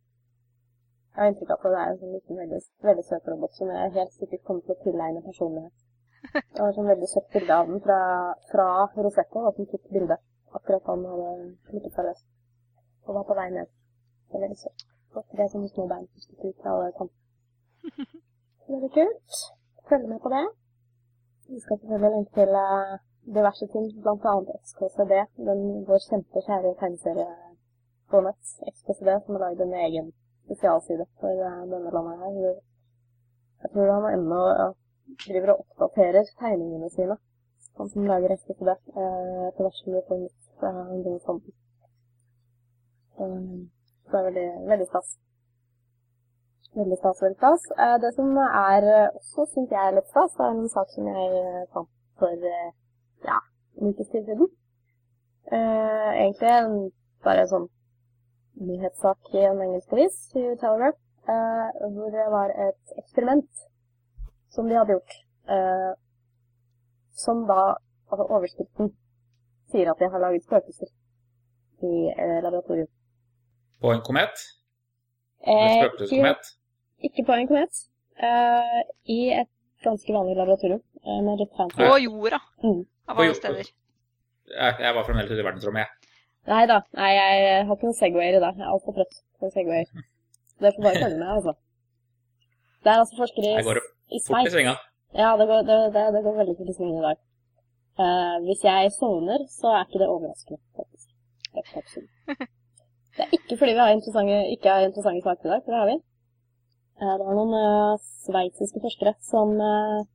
Jeg 1.13 1.21
har 1.21 1.27
inntrykk 1.29 1.51
av 1.53 1.57
at 1.57 1.73
det 1.73 1.81
er 1.81 1.91
en 1.91 1.97
sånn 1.99 2.13
liten, 2.15 2.37
veldig, 2.41 2.59
veldig 2.87 3.03
søt 3.05 3.27
robot 3.31 3.53
som 3.57 3.69
jeg 3.73 3.91
helt 3.97 4.15
sikkert 4.15 4.43
kommer 4.47 4.63
til 4.65 4.73
å 4.73 4.81
tilegne 4.81 5.21
personlighet. 5.25 5.75
Var 6.57 6.69
et 6.71 6.77
sånn 6.77 6.89
veldig 6.89 7.09
søtt 7.11 7.27
bilde 7.35 7.57
av 7.57 7.69
den 7.69 7.83
fra, 7.85 7.99
fra 8.49 8.65
Rosetto, 9.05 9.43
da, 9.45 9.51
som 9.53 9.69
tok 9.69 9.85
bildet. 9.93 10.23
Akkurat 10.57 10.87
da 10.87 10.95
han 10.95 11.05
hadde 11.11 11.49
flyttet 11.69 11.97
seg 11.97 12.07
løs. 12.07 12.23
Og 13.05 13.13
var 13.19 13.27
på 13.29 13.37
vei 13.37 13.47
ned. 13.53 13.69
Det 14.25 14.39
er 14.39 14.45
veldig 14.47 14.59
søtt. 14.63 14.85
Det 15.17 15.43
er 15.45 15.51
sånne 15.53 15.69
små 15.73 15.85
bein 15.91 16.07
som 16.09 16.25
stikker 16.25 16.53
ut 16.53 16.63
fra 16.63 16.73
alle 16.73 16.95
kanter. 16.97 18.15
Veldig 18.73 18.93
kult. 18.97 19.41
Følg 19.91 20.13
med 20.13 20.23
på 20.23 20.31
det. 20.33 20.45
Vi 21.51 21.61
skal 21.61 21.77
selvfølgelig 21.83 22.15
lenke 22.15 22.39
til 22.39 22.57
eh, 22.63 22.97
diverse 23.37 23.69
ting, 23.75 23.85
annet 24.17 24.55
XKCD, 24.63 25.13
den 25.51 25.67
vår 25.91 26.01
kjente, 26.09 26.41
kjære 26.49 26.73
tegneserie 26.81 27.46
på 28.11 28.21
nett, 28.25 28.55
XKCD, 28.73 29.11
som 29.25 29.35
har 29.35 29.45
lagd 29.45 29.61
en 29.61 29.77
egen 29.83 30.11
spesialside 30.45 31.05
for 31.21 31.45
eh, 31.47 31.61
denne 31.71 31.93
landet 31.95 32.23
her. 32.23 32.59
Jeg 33.63 33.73
tror 33.73 33.93
han 33.93 34.09
ennå 34.13 34.41
driver 35.25 35.53
og 35.53 35.63
oppdaterer 35.65 36.29
tegningene 36.39 36.89
sine. 36.95 37.17
Han 37.77 37.89
som 37.93 38.09
lager 38.09 38.35
XKCD, 38.35 38.73
eh, 38.73 39.47
etter 39.47 39.63
hvert 39.63 39.79
som 39.79 39.93
vi 39.93 40.03
får 40.09 40.21
nytt 40.23 40.51
fra 40.59 40.73
denne 40.91 41.19
fronten. 41.25 41.53
Så 43.17 44.11
det 44.11 44.19
er 44.19 44.27
veldig, 44.29 44.49
veldig 44.71 44.87
stas. 44.87 45.15
Veldig 46.77 46.97
stas, 46.97 47.21
veldig 47.23 47.37
stas. 47.37 47.63
Eh, 47.83 47.95
det 48.03 48.11
som 48.15 48.37
er 48.37 48.89
eh, 48.95 49.09
også, 49.19 49.45
synes 49.53 49.71
jeg 49.71 49.87
er 49.87 49.95
litt 49.95 50.09
stas, 50.11 50.35
er 50.39 50.51
en 50.51 50.69
sak 50.69 50.91
som 50.95 51.07
jeg 51.13 51.41
eh, 51.41 51.63
fant 51.73 51.89
for 52.19 52.49
eh, 52.51 52.69
ja, 53.29 53.39
en 53.77 53.93
ukes 53.93 54.11
tid 54.13 54.29
siden. 54.29 54.51
Eh, 55.51 56.11
egentlig 56.21 56.91
bare 57.25 57.47
sånn 57.51 57.67
nyhetssak 58.61 59.31
i 59.33 59.43
en 59.45 59.61
engelsk 59.61 59.93
avis, 59.93 60.17
i 60.35 60.43
Telegraph, 60.61 60.97
eh, 61.29 61.87
hvor 61.93 62.11
det 62.13 62.25
var 62.33 62.53
et 62.67 62.93
eksperiment 63.01 63.49
som 64.53 64.67
de 64.69 64.77
hadde 64.77 64.95
gjort. 64.95 65.15
Eh, 65.49 65.91
som 67.17 67.45
da, 67.49 67.75
altså 68.11 68.25
overskriften, 68.29 68.91
sier 69.71 69.89
at 69.91 69.99
de 69.99 70.09
har 70.13 70.21
laget 70.23 70.45
spøkelser 70.45 70.89
i 71.83 71.93
eh, 72.13 72.37
laboratorium. 72.45 72.87
På 73.81 73.91
en 73.93 74.01
komet? 74.01 74.37
Eh, 75.45 75.53
ikke, 75.53 75.87
spøkelseskomet? 75.89 76.51
ikke 77.09 77.25
på 77.27 77.33
en 77.37 77.47
komet. 77.51 77.83
Eh, 78.17 78.81
I 79.17 79.19
et 79.43 79.51
ganske 79.85 80.13
vanlig 80.13 80.37
laboratorium. 80.39 80.81
Eh, 81.05 81.19
med 81.25 81.43
litt 81.43 81.53
fancy. 81.57 81.77
På 81.83 81.97
jorda, 82.01 82.39
Mm. 82.63 82.85
av 83.07 83.19
alle 83.19 83.35
steder. 83.35 83.69
Jeg, 84.47 84.75
jeg 84.79 84.95
var 84.95 85.03
fremdeles 85.05 85.31
ute 85.31 85.41
i 85.43 85.45
verdensrommet, 85.45 85.83
jeg. 85.85 85.89
Nei 86.47 86.63
da, 86.69 86.77
nei, 86.95 87.11
jeg 87.11 87.63
har 87.67 87.75
ikke 87.75 87.89
noen 87.89 87.97
Segwayer 87.97 88.37
i 88.37 88.43
dag. 88.43 88.55
Jeg 88.55 88.63
er 88.63 88.73
altfor 88.73 88.95
trøtt 88.95 89.17
for 89.41 89.51
Segwayer. 89.51 89.89
Det 90.63 90.71
får 90.75 90.85
bare 90.85 91.01
følge 91.03 91.19
med, 91.19 91.31
altså. 91.33 91.53
Det 92.83 92.91
er 92.93 93.01
altså 93.01 93.17
forskere 93.19 93.49
i, 93.51 93.63
går 93.67 93.79
i 94.15 94.21
fort 94.23 94.47
i 94.47 94.53
svinga. 94.53 94.75
Ja, 95.17 95.33
det 95.39 95.47
går, 95.49 95.65
det, 95.67 95.77
det, 95.95 96.03
det 96.15 96.21
går 96.23 96.37
veldig 96.39 96.55
fort 96.59 96.71
i 96.71 96.75
svingen 96.77 97.01
i 97.01 97.05
dag. 97.07 97.19
Uh, 97.99 98.37
hvis 98.45 98.63
jeg 98.63 98.93
sovner, 98.95 99.43
så 99.51 99.73
er 99.73 99.87
ikke 99.87 99.99
det 100.03 100.07
overraskende, 100.13 100.61
faktisk. 100.77 101.07
Det. 101.57 102.47
Det 103.17 103.25
er 103.25 103.31
ikke 103.33 103.57
fordi 103.57 103.73
vi 103.73 103.81
har 103.81 103.91
interessante, 103.95 104.37
ikke 104.53 104.73
har 104.73 104.85
interessante 104.85 105.23
saker 105.25 105.49
i 105.49 105.53
dag, 105.53 105.61
for 105.65 105.73
det 105.73 105.79
har 105.81 105.89
vi. 105.91 105.97
Uh, 107.01 107.13
det 107.17 107.25
var 107.27 107.39
noen 107.41 107.55
uh, 107.57 108.05
sveitsiske 108.27 108.83
forskere 108.85 109.17
som 109.25 109.55
uh, 109.57 110.05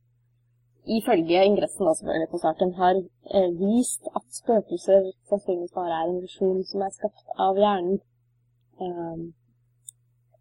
ifølge 0.85 1.45
ingressen 1.47 1.85
da 1.87 1.93
selvfølgelig 1.95 2.29
på 2.31 2.39
saken, 2.41 2.73
har 2.79 2.97
eh, 3.35 3.49
vist 3.59 4.07
at 4.15 4.25
spøkelser 4.39 5.11
sannsynligvis 5.29 5.75
bare 5.75 5.99
er 6.01 6.09
en 6.11 6.21
visjon 6.23 6.63
som 6.69 6.83
er 6.85 6.93
skapt 6.95 7.37
av 7.39 7.59
hjernen. 7.59 7.99
Um, 8.83 9.33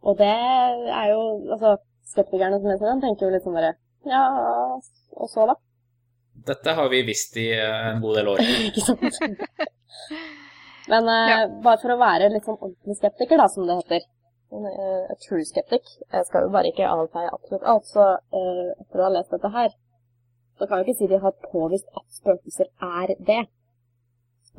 og 0.02 0.16
det 0.18 0.30
er 0.32 1.10
jo, 1.12 1.20
altså, 1.54 1.76
skeptikerne 2.10 2.58
som 2.58 2.70
leser 2.72 2.90
den 2.90 3.02
tenker 3.04 3.28
jo 3.28 3.34
litt 3.34 3.44
sånn 3.46 3.54
bare, 3.58 3.74
ja, 4.08 4.22
og 5.14 5.28
så 5.30 5.46
da? 5.52 5.54
Dette 6.48 6.74
har 6.74 6.88
vi 6.90 7.04
visst 7.06 7.36
i 7.38 7.50
eh, 7.54 7.90
en 7.92 8.00
god 8.02 8.16
del 8.18 8.32
år. 8.32 8.40
Ikke 8.68 8.82
sant? 8.88 9.20
Men 10.90 11.06
Ja. 11.06 11.36
bare 11.62 11.78
for 11.78 11.94
å 11.94 12.00
være 12.00 12.32
litt 12.32 12.48
sånn 12.48 12.58
ordentlig 12.58 12.96
skeptiker, 12.98 13.38
da, 13.38 13.46
som 13.52 13.68
det 13.68 13.76
heter. 13.84 14.08
En, 14.52 14.66
uh, 14.66 15.12
true 15.22 15.44
skeptic. 15.48 15.86
Jeg 16.12 16.26
skal 16.28 16.44
jo 16.44 16.50
bare 16.52 16.68
ikke 16.72 16.88
avfeie 16.88 17.30
absolutt 17.32 17.62
alt, 17.72 17.86
så 17.88 18.08
eh, 18.36 18.72
etter 18.82 19.00
å 19.00 19.06
ha 19.06 19.12
lest 19.14 19.30
dette 19.32 19.48
her, 19.54 19.70
så 20.62 20.68
kan 20.68 20.78
jeg 20.78 20.86
ikke 20.86 20.98
si 21.00 21.06
de 21.10 21.18
har 21.18 21.34
påvist 21.50 21.88
at 21.98 22.04
spøkelser 22.14 22.68
er 22.86 23.14
det. 23.30 23.42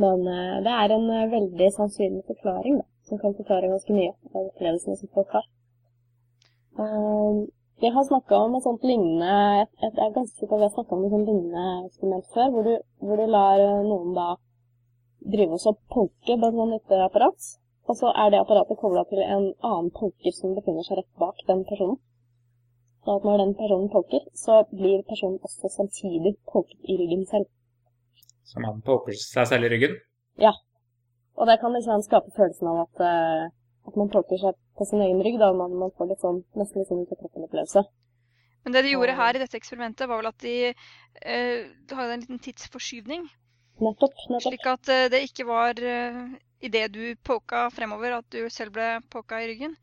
Men 0.03 0.27
eh, 0.27 0.57
det 0.65 0.74
er 0.81 0.91
en 0.91 1.05
eh, 1.15 1.31
veldig 1.31 1.69
sannsynlig 1.77 2.24
forklaring, 2.27 2.81
da, 2.81 2.86
som 3.07 3.22
kan 3.22 3.36
forklare 3.38 3.69
ganske 3.72 3.95
mye 3.95 4.12
av 4.33 4.41
opplevelsene 4.50 4.98
som 5.00 5.12
folk 5.15 5.31
har. 5.38 5.45
Eh, 6.83 7.39
vi 7.83 7.91
har 7.95 8.03
snakka 8.10 8.41
om 8.45 8.55
et 8.57 8.65
sånt 8.67 8.83
lignende 8.83 9.31
Jeg 9.81 9.91
er 9.91 10.15
ganske 10.17 10.36
sikker 10.36 10.51
på 10.51 10.55
at 10.55 10.62
vi 10.62 10.67
har 10.67 10.75
snakka 10.75 10.95
om 10.95 11.05
et 11.05 11.15
sånt 11.15 11.29
lignende 11.31 11.65
eksperiment 11.88 12.27
før, 12.36 12.51
hvor 12.51 12.67
du, 12.67 12.74
hvor 13.05 13.22
du 13.22 13.25
lar 13.38 13.63
noen 13.88 14.15
da 14.17 14.29
drive 15.33 15.55
oss 15.55 15.69
og 15.72 15.79
poke 15.95 16.36
på 16.36 16.50
et 16.50 16.57
sånt 16.60 16.75
lite 16.75 17.03
apparat. 17.07 17.53
Og 17.88 18.00
så 18.00 18.12
er 18.12 18.31
det 18.31 18.43
apparatet 18.43 18.79
kobla 18.79 19.03
til 19.07 19.24
en 19.24 19.53
annen 19.69 19.91
punker 19.95 20.36
som 20.36 20.55
befinner 20.57 20.83
seg 20.83 21.00
rett 21.00 21.13
bak 21.24 21.48
den 21.48 21.63
personen. 21.69 22.00
Så 23.03 23.17
at 23.17 23.25
når 23.27 23.41
den 23.41 23.55
personen 23.60 23.89
poker, 23.91 24.22
så 24.39 24.62
blir 24.72 25.01
personen 25.07 25.39
også 25.43 25.69
samtidig 25.74 26.38
poket 26.51 26.79
i 26.88 26.95
ryggen 27.01 27.25
selv. 27.27 27.50
Så 28.48 28.62
man 28.63 28.79
poker 28.86 29.15
seg 29.19 29.50
selv 29.50 29.67
i 29.67 29.72
ryggen. 29.74 29.98
Ja. 30.39 30.53
Og 31.36 31.50
det 31.50 31.57
kan 31.60 31.74
liksom 31.75 32.03
skape 32.05 32.31
følelsen 32.38 32.69
av 32.72 32.86
at, 32.86 33.03
uh, 33.03 33.89
at 33.89 34.00
man 34.00 34.12
poker 34.13 34.39
seg 34.39 34.55
på 34.77 34.88
sin 34.88 35.03
egen 35.03 35.19
rygg, 35.25 35.39
da, 35.41 35.50
og 35.51 35.60
man, 35.60 35.75
man 35.81 35.91
får 35.98 36.12
litt 36.13 36.24
sånn, 36.24 36.39
nesten 36.60 36.81
litt 36.81 36.91
sånn 36.91 37.03
kroppen-opplevelse. 37.10 37.83
Men 38.63 38.75
det 38.75 38.86
de 38.86 38.93
gjorde 38.93 39.17
her 39.17 39.36
i 39.36 39.41
dette 39.41 39.60
eksperimentet, 39.60 40.07
var 40.07 40.22
vel 40.22 40.31
at 40.31 40.45
de 40.45 40.55
uh, 40.72 41.60
hadde 41.98 42.13
en 42.13 42.24
liten 42.24 42.39
tidsforskyvning. 42.45 43.27
Nettopp, 43.83 44.15
nettopp. 44.29 44.48
Slik 44.48 44.69
at 44.69 44.93
uh, 44.93 45.10
det 45.12 45.25
ikke 45.27 45.48
var 45.50 45.75
uh, 45.83 46.24
idet 46.63 46.88
du 46.95 47.03
poka 47.27 47.65
fremover, 47.75 48.15
at 48.22 48.31
du 48.31 48.48
selv 48.53 48.77
ble 48.77 48.95
poka 49.12 49.43
i 49.43 49.51
ryggen. 49.51 49.75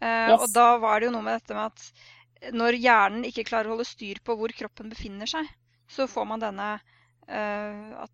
Uh, 0.00 0.32
Yes. 0.34 0.40
Og 0.40 0.48
da 0.56 0.68
var 0.82 0.98
det 0.98 1.06
jo 1.06 1.14
noe 1.14 1.22
med 1.22 1.38
dette 1.38 1.54
med 1.54 1.70
at 1.70 2.08
når 2.52 2.76
hjernen 2.80 3.24
ikke 3.28 3.44
klarer 3.48 3.70
å 3.70 3.74
holde 3.76 3.86
styr 3.88 4.20
på 4.24 4.36
hvor 4.38 4.52
kroppen 4.56 4.90
befinner 4.92 5.30
seg, 5.30 5.48
så 5.90 6.06
får 6.10 6.26
man 6.30 6.42
denne 6.42 6.68
uh, 6.76 8.04
at, 8.04 8.12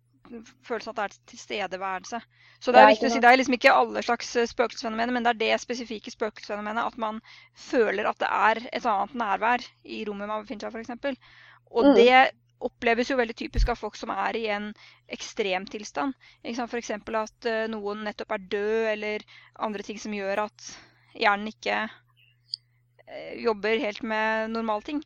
følelsen 0.67 0.91
at 0.93 0.97
det 0.99 1.05
er 1.07 1.15
tilstedeværelse. 1.33 2.19
Så 2.61 2.71
det 2.73 2.81
er 2.81 2.87
Ja, 2.87 2.91
viktig 2.91 3.09
å 3.09 3.13
si 3.13 3.21
det 3.23 3.29
er 3.31 3.39
liksom 3.39 3.55
ikke 3.57 3.73
alle 3.75 4.03
slags 4.05 4.29
eh, 4.39 4.47
spøkelsesfenomener, 4.49 5.13
men 5.15 5.25
det 5.25 5.31
er 5.33 5.39
det 5.41 5.61
spesifikke 5.63 6.13
spøkelsesfenomenet 6.13 6.85
at 6.91 6.99
man 7.01 7.19
føler 7.57 8.07
at 8.11 8.19
det 8.21 8.29
er 8.29 8.61
et 8.71 8.85
annet 8.87 9.17
nærvær 9.23 9.65
i 9.83 10.03
rommet 10.07 10.29
man 10.31 10.45
befinner 10.45 10.69
seg, 10.69 10.85
f.eks. 10.85 11.19
Og 11.71 11.89
Mm. 11.89 11.95
det 11.97 12.31
oppleves 12.61 13.09
jo 13.09 13.17
veldig 13.17 13.35
typisk 13.39 13.71
av 13.73 13.79
folk 13.81 13.95
som 13.97 14.11
er 14.13 14.37
i 14.37 14.45
en 14.53 14.69
ekstremtilstand. 15.15 16.13
F.eks. 16.45 16.91
at 16.93 17.49
eh, 17.49 17.65
noen 17.73 18.05
nettopp 18.05 18.35
er 18.37 18.45
død, 18.53 18.85
eller 18.93 19.25
andre 19.67 19.83
ting 19.87 19.99
som 19.99 20.13
gjør 20.15 20.45
at 20.45 20.69
hjernen 21.17 21.49
ikke 21.51 21.81
jobber 23.41 23.81
helt 23.81 24.01
med 24.07 24.53
normale 24.53 24.85
ting. 24.87 25.01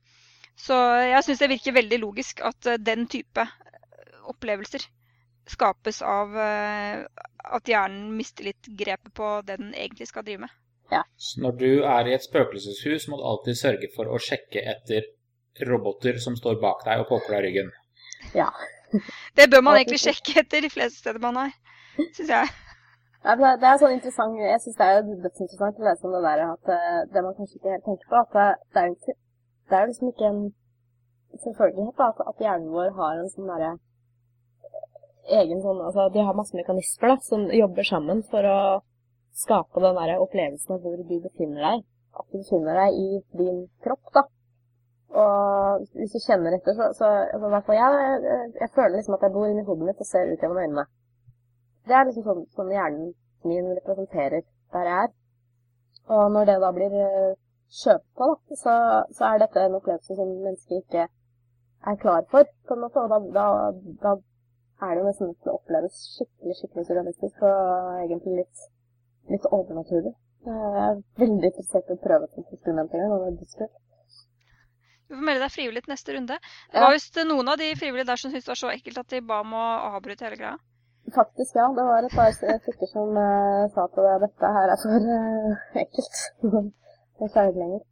Så 0.55 0.75
jeg 1.03 1.24
syns 1.25 1.41
det 1.43 1.51
virker 1.51 1.75
veldig 1.75 2.00
logisk 2.00 2.41
at 2.47 2.69
eh, 2.69 2.79
den 2.79 3.07
type 3.12 3.43
eh, 3.43 4.19
opplevelser 4.31 4.85
skapes 5.51 6.01
av 6.05 6.38
eh, 6.39 7.01
at 7.45 7.69
hjernen 7.69 8.13
mister 8.17 8.47
litt 8.47 8.69
grepet 8.79 9.13
på 9.13 9.39
det 9.45 9.59
den 9.62 9.74
egentlig 9.75 10.07
skal 10.09 10.25
drive 10.25 10.45
med. 10.45 10.53
Så 11.17 11.41
når 11.41 11.57
du 11.59 11.69
er 11.81 12.07
i 12.07 12.13
et 12.15 12.24
spøkelseshus, 12.24 13.07
må 13.09 13.17
du 13.19 13.25
alltid 13.25 13.57
sørge 13.57 13.89
for 13.95 14.09
å 14.09 14.21
sjekke 14.21 14.62
etter 14.62 15.09
roboter 15.65 16.19
som 16.21 16.38
står 16.38 16.59
bak 16.62 16.85
deg 16.85 17.01
og 17.01 17.09
poker 17.09 17.35
deg 17.35 17.45
ryggen. 17.47 17.71
Ja. 18.38 18.51
Det 19.35 19.50
bør 19.51 19.63
man 19.65 19.79
egentlig 19.79 20.03
sjekke 20.03 20.39
etter 20.43 20.63
de 20.63 20.69
fleste 20.71 21.01
steder 21.01 21.24
man 21.24 21.39
er, 21.47 21.55
syns 21.97 22.29
jeg. 22.29 22.53
Det- 23.25 23.60
det 23.62 23.67
er 23.67 23.77
sånn 23.82 23.96
interessant, 23.98 24.38
Jeg 24.38 24.62
syns 24.62 24.77
det 24.77 24.86
er 24.86 24.94
jo 24.96 25.15
dødsinteressant 25.24 25.79
å 25.79 25.88
lese 25.88 26.05
om 26.05 26.13
det 26.13 26.24
der 26.27 26.41
at 26.46 26.65
eh, 26.70 27.01
det 27.13 27.24
man 27.24 27.34
kanskje 27.38 27.58
ikke 27.58 27.74
helt 27.74 27.86
tenker 27.86 28.08
på, 28.12 28.15
at 28.22 28.32
det, 28.38 28.50
det 28.74 28.82
er 28.84 29.15
Det 29.70 29.75
er 29.77 29.88
liksom 29.89 30.08
ikke 30.12 30.27
en 30.29 30.44
selvfølgelighet 31.44 32.00
at, 32.08 32.17
at 32.29 32.38
hjernen 32.44 32.70
vår 32.75 32.91
har 33.00 33.13
en 33.17 33.32
sånn 33.34 33.50
derre 33.50 33.72
egen 35.39 35.62
sånn 35.63 35.82
Altså 35.88 36.13
de 36.13 36.22
har 36.22 36.38
masse 36.38 36.53
mekanismer 36.58 37.15
da, 37.15 37.17
som 37.29 37.48
jobber 37.50 37.88
sammen 37.89 38.22
for 38.32 38.46
å 38.46 38.60
skape 39.44 39.82
den 39.84 39.98
der 40.00 40.22
opplevelsen 40.22 40.75
av 40.75 40.84
hvor 40.84 40.96
du 40.98 41.15
befinner 41.20 41.62
deg. 41.67 41.86
At 42.15 42.27
du 42.32 42.38
befinner 42.39 42.77
deg 42.79 43.00
i 43.00 43.08
din 43.41 43.63
kropp, 43.84 44.05
da. 44.15 44.24
Og 45.15 45.88
hvis 45.96 46.13
du 46.13 46.20
kjenner 46.24 46.55
etter, 46.55 46.77
så, 46.77 46.91
så 47.00 47.10
så 47.32 47.41
i 47.41 47.51
hvert 47.51 47.65
fall 47.67 47.79
jeg, 47.79 48.22
jeg, 48.29 48.53
jeg 48.62 48.72
føler 48.77 48.96
liksom 48.98 49.17
at 49.17 49.25
jeg 49.25 49.34
bor 49.36 49.50
inni 49.50 49.65
hodet 49.67 49.89
mitt 49.89 50.05
og 50.05 50.10
ser 50.10 50.32
ut 50.32 50.39
gjennom 50.39 50.62
øynene. 50.62 50.86
Det 51.86 51.96
er 51.96 52.08
liksom 52.08 52.25
sånn, 52.25 52.46
sånn 52.58 52.72
hjernen 52.74 53.13
min 53.46 53.68
representerer 53.77 54.46
der 54.74 54.89
jeg 54.89 55.04
er. 55.06 55.12
Og 56.15 56.32
når 56.34 56.50
det 56.50 56.56
da 56.62 56.72
blir 56.74 56.96
eh, 57.01 57.36
kjøpt 57.82 58.08
på, 58.18 58.30
da, 58.32 58.58
så, 58.62 58.74
så 59.18 59.27
er 59.30 59.42
dette 59.42 59.65
en 59.65 59.77
opplevelse 59.80 60.18
som 60.18 60.32
mennesket 60.32 60.84
ikke 60.84 61.06
er 61.92 62.01
klar 62.01 62.25
for, 62.32 62.50
på 62.68 62.77
en 62.77 62.84
måte. 62.86 63.06
Og 63.06 63.13
da, 63.13 63.20
da, 63.38 63.46
da 64.04 64.15
er 64.86 64.94
det 64.94 65.01
jo 65.01 65.08
nesten 65.08 65.34
til 65.39 65.54
å 65.54 65.58
oppleves 65.60 66.04
skikkelig, 66.18 66.58
skikkelig 66.60 66.86
surrealistisk 66.89 67.48
og 67.48 68.04
egentlig 68.04 68.38
litt, 68.42 68.68
litt 69.34 69.50
overnaturlig. 69.51 70.13
Jeg 70.46 70.86
er 70.86 71.01
veldig 71.22 71.50
interessert 71.50 71.89
i 71.89 71.96
å 71.96 72.04
prøve 72.04 72.27
et 72.27 72.39
eksperiment 72.44 72.94
en 72.94 73.01
gang, 73.01 73.13
og 73.15 73.24
det 73.24 73.32
er 73.32 73.42
dystert. 73.42 73.82
Du 75.06 75.13
får 75.13 75.25
melde 75.25 75.46
deg 75.46 75.54
frivillig 75.54 75.82
til 75.86 75.94
neste 75.94 76.13
runde. 76.15 76.38
Det 76.74 76.82
var 76.82 76.94
visst 76.94 77.18
noen 77.30 77.50
av 77.51 77.60
de 77.62 77.68
frivillige 77.77 78.10
der 78.10 78.22
som 78.22 78.32
syntes 78.32 78.46
det 78.48 78.51
var 78.54 78.62
så 78.62 78.72
ekkelt 78.74 79.01
at 79.01 79.12
de 79.13 79.22
ba 79.25 79.42
om 79.46 79.54
å 79.58 79.65
avbryte 79.96 80.25
hele 80.25 80.39
greia. 80.39 80.56
Faktisk, 81.13 81.55
ja. 81.55 81.67
Det 81.77 81.83
var 81.85 82.03
et 82.03 82.15
par 82.17 82.31
stykker 82.33 82.88
som 82.89 83.09
uh, 83.13 83.65
sa 83.74 83.85
at 83.85 84.24
dette 84.24 84.53
her 84.57 84.71
er 84.74 84.79
for 84.83 85.12
uh, 85.17 85.67
ekkelt. 85.83 86.15
Jeg 87.19 87.31
klarer 87.31 87.51
ikke 87.51 87.63
lenger. 87.63 87.83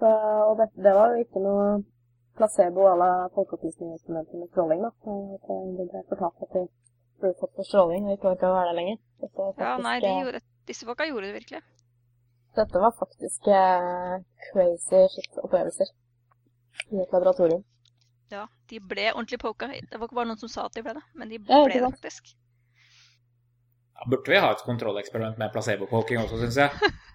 Så, 0.00 0.10
og 0.48 0.54
det, 0.58 0.66
det 0.84 0.92
var 0.96 1.12
jo 1.12 1.24
ikke 1.24 1.42
noe 1.44 1.64
placebo 2.40 2.86
à 2.92 2.96
la 2.96 3.10
folkeopplysningsinstrumenter 3.34 4.38
med 4.38 4.48
stråling, 4.52 4.80
da. 4.86 4.90
At, 5.36 5.48
de 5.48 5.56
Det 5.78 5.86
ble 5.90 6.02
fortalt 6.12 6.44
at 6.44 6.52
de 6.56 6.62
ble 7.20 7.32
fått 7.40 7.54
for 7.56 7.68
stråling 7.70 8.06
og 8.06 8.14
ikke 8.14 8.30
orka 8.32 8.48
å 8.48 8.56
være 8.56 8.70
der 8.70 8.78
lenger. 8.80 8.96
Var 9.20 9.50
Ja, 9.64 9.72
nei, 9.88 9.96
de 10.04 10.08
eh, 10.10 10.20
gjorde, 10.22 10.40
disse 10.70 10.88
folka 10.88 11.08
gjorde 11.10 11.26
det 11.28 11.34
virkelig. 11.40 11.60
dette 12.58 12.80
var 12.84 12.92
faktisk 13.02 13.40
uh, 13.46 14.14
crazy 14.46 15.02
shit-opplevelser 15.14 15.92
i 16.94 17.02
et 17.04 17.12
laboratorium. 17.14 17.62
Ja, 18.30 18.44
de 18.70 18.78
ble 18.92 19.08
ordentlig 19.10 19.40
poka. 19.42 19.66
Det 19.66 19.98
var 19.98 20.06
ikke 20.06 20.18
bare 20.20 20.30
noen 20.30 20.40
som 20.40 20.50
sa 20.52 20.68
at 20.68 20.76
de 20.76 20.84
ble 20.86 20.94
det, 20.98 21.02
men 21.18 21.32
de 21.32 21.40
ble 21.42 21.64
det 21.72 21.82
faktisk. 21.82 22.32
Ja, 23.98 24.06
burde 24.08 24.32
vi 24.32 24.40
ha 24.40 24.52
et 24.54 24.62
kontrolleksperiment 24.64 25.40
med 25.40 25.52
placebo-poking 25.54 26.22
også, 26.22 26.40
syns 26.44 26.60
jeg. 26.64 26.90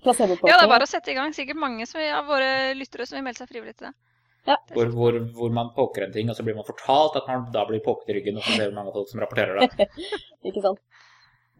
Ja, 0.00 0.14
det 0.16 0.54
er 0.54 0.70
bare 0.70 0.86
å 0.86 0.88
sette 0.88 1.10
i 1.12 1.14
gang. 1.14 1.34
Sikkert 1.36 1.58
mange 1.60 1.84
som, 1.84 2.00
av 2.00 2.24
våre 2.24 2.70
lyttere 2.72 3.04
som 3.04 3.18
vil 3.18 3.24
melde 3.26 3.42
seg 3.42 3.50
frivillig 3.50 3.74
til 3.76 3.90
det. 3.90 4.56
Hvor, 4.72 4.88
hvor, 4.94 5.18
hvor 5.36 5.50
man 5.52 5.68
poker 5.76 6.06
en 6.06 6.14
ting, 6.14 6.30
og 6.32 6.38
så 6.38 6.44
blir 6.46 6.56
man 6.56 6.64
fortalt 6.64 7.18
at 7.20 7.26
man 7.28 7.50
da 7.52 7.66
blir 7.68 7.82
poket 7.84 8.08
i 8.08 8.16
ryggen, 8.16 8.38
og 8.40 8.46
så 8.46 8.54
ser 8.56 8.70
vi 8.70 8.78
mange 8.78 8.94
folk 8.94 9.10
som 9.10 9.20
rapporterer 9.20 9.60
det. 9.60 9.88
Ikke 10.48 10.62
sant? 10.64 10.80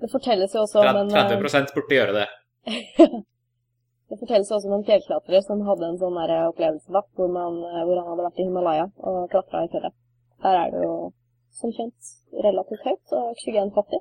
Det 0.01 0.09
fortelles 0.09 0.57
jo 0.57 0.63
også 0.65 0.81
om 0.81 1.03
en 1.03 1.13
eh, 1.13 1.35
30 1.37 1.77
burde 1.77 1.99
gjøre 1.99 2.17
det. 2.17 2.27
Det 4.11 4.19
fortelles 4.19 4.51
også 4.51 4.67
om 4.67 4.81
en 4.81 4.87
fjellklatrer 4.89 5.43
som 5.47 5.61
hadde 5.63 5.87
en 5.87 5.99
sånn 6.01 6.17
der 6.19 6.49
opplevelse 6.49 6.91
da, 6.91 7.05
hvor, 7.15 7.29
man, 7.31 7.61
eh, 7.63 7.83
hvor 7.87 8.01
han 8.01 8.09
hadde 8.11 8.27
vært 8.27 8.41
i 8.43 8.47
Himalaya 8.49 8.87
og 9.07 9.19
klatra 9.31 9.65
i 9.65 9.71
fjellet. 9.71 9.95
Der 10.43 10.57
er 10.65 10.73
det 10.73 10.81
jo 10.83 10.95
som 11.61 11.75
kjent 11.77 12.15
relativt 12.47 12.87
høyt 12.89 13.15
og 13.15 13.35
oksygenfattig. 13.37 14.01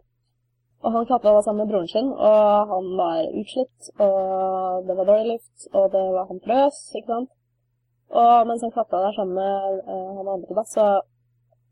Og 0.80 0.96
han 0.96 1.08
klatra 1.10 1.36
da 1.36 1.44
sammen 1.46 1.66
med 1.66 1.74
broren 1.74 1.90
sin, 1.92 2.10
og 2.10 2.74
han 2.74 2.92
var 2.98 3.22
utslitt, 3.42 3.90
og 4.00 4.88
det 4.88 4.96
var 4.98 5.10
dårlig 5.10 5.34
luft, 5.34 5.68
og 5.74 5.90
det 5.96 6.04
var 6.16 6.30
han 6.30 6.44
frøs, 6.46 6.78
ikke 6.96 7.12
sant. 7.14 7.32
Og 8.10 8.48
mens 8.50 8.64
han 8.66 8.74
klatra 8.74 9.02
der 9.06 9.18
sammen 9.18 9.36
med 9.38 9.82
uh, 9.90 10.12
han 10.18 10.32
andre, 10.36 10.56
da, 10.58 10.64
så 10.76 10.86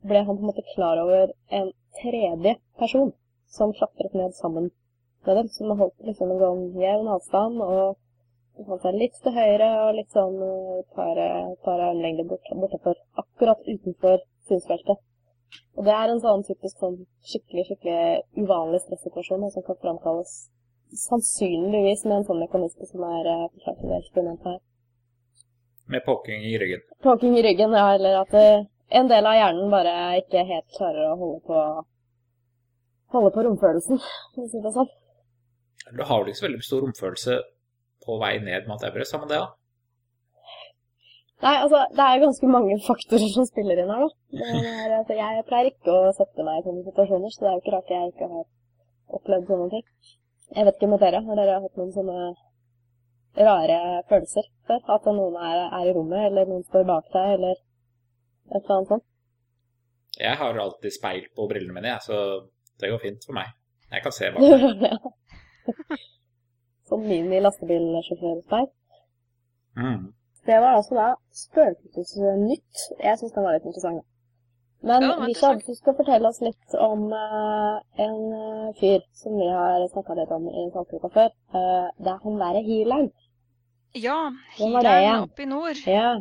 ble 0.08 0.26
han 0.28 0.36
på 0.36 0.44
en 0.44 0.50
måte 0.52 0.66
klar 0.74 1.00
over 1.02 1.32
en 1.60 1.72
tredje 2.02 2.58
person 2.78 3.14
som 3.50 3.74
klatret 3.74 4.14
ned 4.14 4.36
sammen 4.38 4.70
med 5.26 5.40
dem, 5.40 5.48
som 5.56 5.72
holdt 5.80 6.04
liksom 6.06 6.36
en 6.36 6.44
sånn 6.44 6.68
jevn 6.84 7.10
avstand, 7.16 7.64
og 7.64 7.96
holdt 8.66 8.86
seg 8.86 8.98
litt 8.98 9.18
til 9.24 9.36
høyre 9.36 9.68
og 9.84 9.96
litt 9.98 10.16
sånn 10.16 10.38
eh, 10.44 10.82
par, 10.96 11.20
eh, 11.22 11.54
par 11.66 11.84
armlengder 11.90 12.28
bort, 12.30 12.50
bortafor, 12.62 12.98
akkurat 13.22 13.64
utenfor 13.68 14.22
synsfeltet. 14.50 15.04
Og 15.78 15.86
det 15.88 15.94
er 15.96 16.12
en 16.12 16.22
sånn 16.24 16.44
typisk 16.48 16.82
sånn 16.82 16.98
skikkelig, 17.32 17.68
skikkelig 17.70 18.44
uvanlig 18.44 18.82
stressituasjon 18.84 19.50
som 19.54 19.66
kan 19.68 19.80
framkalles 19.84 20.34
sannsynligvis 21.08 22.06
med 22.08 22.22
en 22.22 22.26
sånn 22.28 22.42
mekanisme 22.44 22.88
som 22.90 23.04
er 23.08 23.30
eh, 23.34 23.44
forklart 23.58 23.84
i 23.84 23.92
det 23.92 24.00
eksperimentet 24.02 24.50
her. 24.54 24.64
Med 25.88 26.04
poking 26.04 26.44
i 26.44 26.56
ryggen. 26.60 26.82
Poking 27.04 27.38
i 27.40 27.44
ryggen, 27.46 27.76
ja, 27.78 27.94
eller 27.96 28.22
at 28.24 28.34
det, 28.36 28.48
en 28.98 29.12
del 29.12 29.28
av 29.28 29.38
hjernen 29.38 29.72
bare 29.72 29.94
ikke 30.20 30.44
helt 30.48 30.68
klarer 30.76 31.14
å 31.14 31.20
holde 31.20 31.44
på 31.48 31.62
holde 33.16 33.32
på 33.32 33.44
romfølelsen, 33.46 34.02
for 34.36 34.44
å 34.44 34.50
si 34.52 34.62
det 34.64 34.74
sånn. 34.76 34.90
Du 35.96 36.04
har 36.04 36.20
vel 36.20 36.34
ikke 36.34 36.42
så 36.42 36.48
veldig 36.48 36.66
stor 36.66 36.84
romfølelse 36.84 37.38
på 38.06 38.18
vei 38.22 38.36
ned 38.44 38.68
Mount 38.70 38.86
Everest, 38.88 39.14
har 39.16 39.24
man 39.24 39.32
det? 39.32 39.40
da? 39.44 39.54
Nei, 41.46 41.54
altså, 41.62 41.84
det 41.94 42.02
er 42.02 42.22
ganske 42.24 42.48
mange 42.50 42.76
faktorer 42.82 43.30
som 43.30 43.46
spiller 43.46 43.78
inn 43.78 43.92
her, 43.94 44.06
da. 44.06 44.38
Er, 44.42 44.94
altså, 45.00 45.18
jeg 45.20 45.44
pleier 45.50 45.70
ikke 45.70 45.94
å 45.94 46.14
sette 46.18 46.46
meg 46.46 46.62
i 46.62 46.66
sånne 46.66 46.86
situasjoner, 46.88 47.34
så 47.34 47.44
det 47.44 47.50
er 47.50 47.58
jo 47.58 47.62
ikke 47.62 47.74
rart 47.76 47.94
jeg 47.94 48.14
ikke 48.14 48.30
har 48.32 48.48
opplevd 49.20 49.52
sånne 49.52 49.68
ting. 49.76 49.86
Jeg 50.56 50.66
vet 50.66 50.80
ikke 50.80 50.90
med 50.94 51.04
dere. 51.04 51.22
Har 51.28 51.38
dere 51.38 51.60
hatt 51.62 51.78
noen 51.78 51.94
sånne 51.94 52.18
rare 53.38 53.78
følelser 54.10 54.50
før? 54.66 54.82
At 54.96 55.08
noen 55.12 55.38
er, 55.44 55.62
er 55.68 55.92
i 55.92 55.94
rommet, 56.00 56.26
eller 56.32 56.50
noen 56.50 56.66
står 56.66 56.90
bak 56.90 57.14
deg, 57.14 57.36
eller 57.38 57.54
et 57.54 58.58
eller 58.58 58.76
annet 58.80 58.94
sånt? 58.96 59.08
Jeg 60.18 60.42
har 60.42 60.62
alltid 60.64 60.96
speil 60.96 61.30
på 61.38 61.46
brillene 61.52 61.78
mine, 61.78 61.94
jeg, 61.94 62.02
så 62.08 62.80
det 62.82 62.90
går 62.90 63.04
fint 63.04 63.30
for 63.30 63.38
meg. 63.38 63.54
Jeg 63.94 64.08
kan 64.08 64.16
se 64.16 64.32
bak 64.34 64.42
meg. 64.82 66.08
Sånn 66.90 67.08
mini-lastebilsjåførspeil. 67.08 68.70
Mm. 69.78 70.06
Det 70.48 70.60
var 70.64 70.78
altså 70.78 70.96
da 70.96 71.08
Spøkelsesnytt. 71.36 72.86
Jeg 73.04 73.20
syns 73.20 73.34
den 73.36 73.46
var 73.46 73.58
litt 73.58 73.68
interessant. 73.68 74.06
Men 74.88 75.02
Ja, 75.02 75.16
Lisha, 75.16 75.26
interessant. 75.28 75.66
du 75.68 75.76
skal 75.76 75.96
fortelle 75.98 76.30
oss 76.30 76.40
litt 76.42 76.76
om 76.80 77.08
uh, 77.10 77.80
en 77.98 78.20
eh, 78.38 78.68
fyr 78.80 79.02
som 79.18 79.36
vi 79.36 79.48
har 79.50 79.84
snakka 79.90 80.16
litt 80.20 80.32
om 80.32 80.46
i 80.48 80.68
Saltluka 80.74 81.10
før. 81.16 81.34
Uh, 81.56 81.90
det 81.98 82.14
er 82.14 82.22
han 82.24 82.40
derre 82.44 82.64
healeren. 82.68 83.12
Ja, 83.98 84.20
healeren 84.60 85.26
oppe 85.26 85.44
i 85.44 85.50
nord. 85.50 85.82
Ja. 85.90 86.20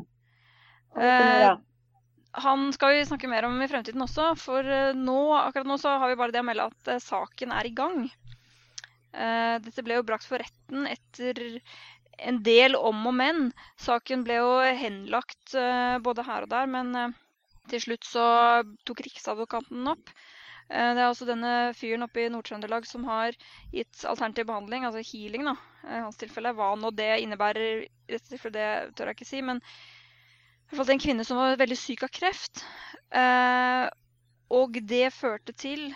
Uh, 0.97 1.59
Han 2.37 2.73
skal 2.73 2.97
vi 2.97 3.05
snakke 3.09 3.29
mer 3.29 3.47
om 3.49 3.61
i 3.63 3.69
fremtiden 3.69 4.03
også, 4.05 4.35
for 4.37 4.67
nå, 4.93 5.21
akkurat 5.39 5.69
nå 5.69 5.79
så 5.81 5.95
har 6.01 6.11
vi 6.11 6.19
bare 6.21 6.35
det 6.35 6.43
å 6.43 6.45
melde 6.45 6.67
at 6.69 6.91
saken 7.01 7.53
er 7.57 7.69
i 7.69 7.73
gang. 7.73 8.11
Eh, 9.17 9.57
Dette 9.65 9.85
ble 9.85 9.97
jo 9.99 10.07
brakt 10.07 10.27
for 10.29 10.43
retten 10.43 10.89
etter 10.91 11.61
en 12.31 12.41
del 12.45 12.77
om 12.77 13.05
og 13.09 13.17
men. 13.17 13.51
Saken 13.81 14.25
ble 14.27 14.41
jo 14.41 14.51
henlagt 14.81 15.55
eh, 15.57 15.97
både 16.05 16.25
her 16.27 16.47
og 16.47 16.53
der, 16.53 16.69
men 16.71 16.93
eh, 16.97 17.15
til 17.73 17.83
slutt 17.89 18.09
så 18.09 18.27
tok 18.89 19.05
Riksadvokaten 19.07 19.81
den 19.81 19.95
opp. 19.97 20.13
Det 20.67 20.99
er 20.99 21.05
altså 21.07 21.29
denne 21.29 21.51
fyren 21.79 22.03
oppe 22.03 22.25
i 22.25 22.31
Nord-Trøndelag 22.35 22.89
som 22.91 23.05
har 23.07 23.37
gitt 23.71 24.01
alternativ 24.03 24.49
behandling, 24.49 24.83
altså 24.83 24.99
healing, 25.07 25.45
da, 25.47 25.53
i 25.87 26.01
hans 26.03 26.19
tilfelle. 26.19 26.51
Hva 26.59 26.73
nå 26.75 26.91
det 26.91 27.21
innebærer 27.23 27.85
i 27.85 28.11
dette 28.11 28.33
tilfellet, 28.33 28.57
det 28.59 28.97
tør 28.99 29.13
jeg 29.13 29.19
ikke 29.21 29.29
si. 29.29 29.45
men 29.47 29.61
i 29.63 30.73
hvert 30.73 30.81
fall 30.81 30.91
en 30.97 31.05
kvinne 31.05 31.27
som 31.29 31.39
var 31.39 31.61
veldig 31.61 31.79
syk 31.79 32.03
av 32.03 32.11
kreft. 32.19 32.65
Og 34.59 34.81
det 34.91 35.05
førte 35.15 35.55
til 35.55 35.87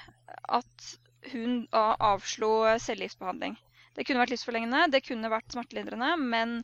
at 0.47 0.91
hun 1.33 1.67
avslo 1.73 2.53
cellegiftbehandling. 2.81 3.59
Det 3.97 4.07
kunne 4.07 4.23
vært 4.23 4.33
livsforlengende, 4.33 4.87
det 4.93 5.03
kunne 5.05 5.31
vært 5.33 5.53
smertelindrende, 5.53 6.15
men 6.21 6.61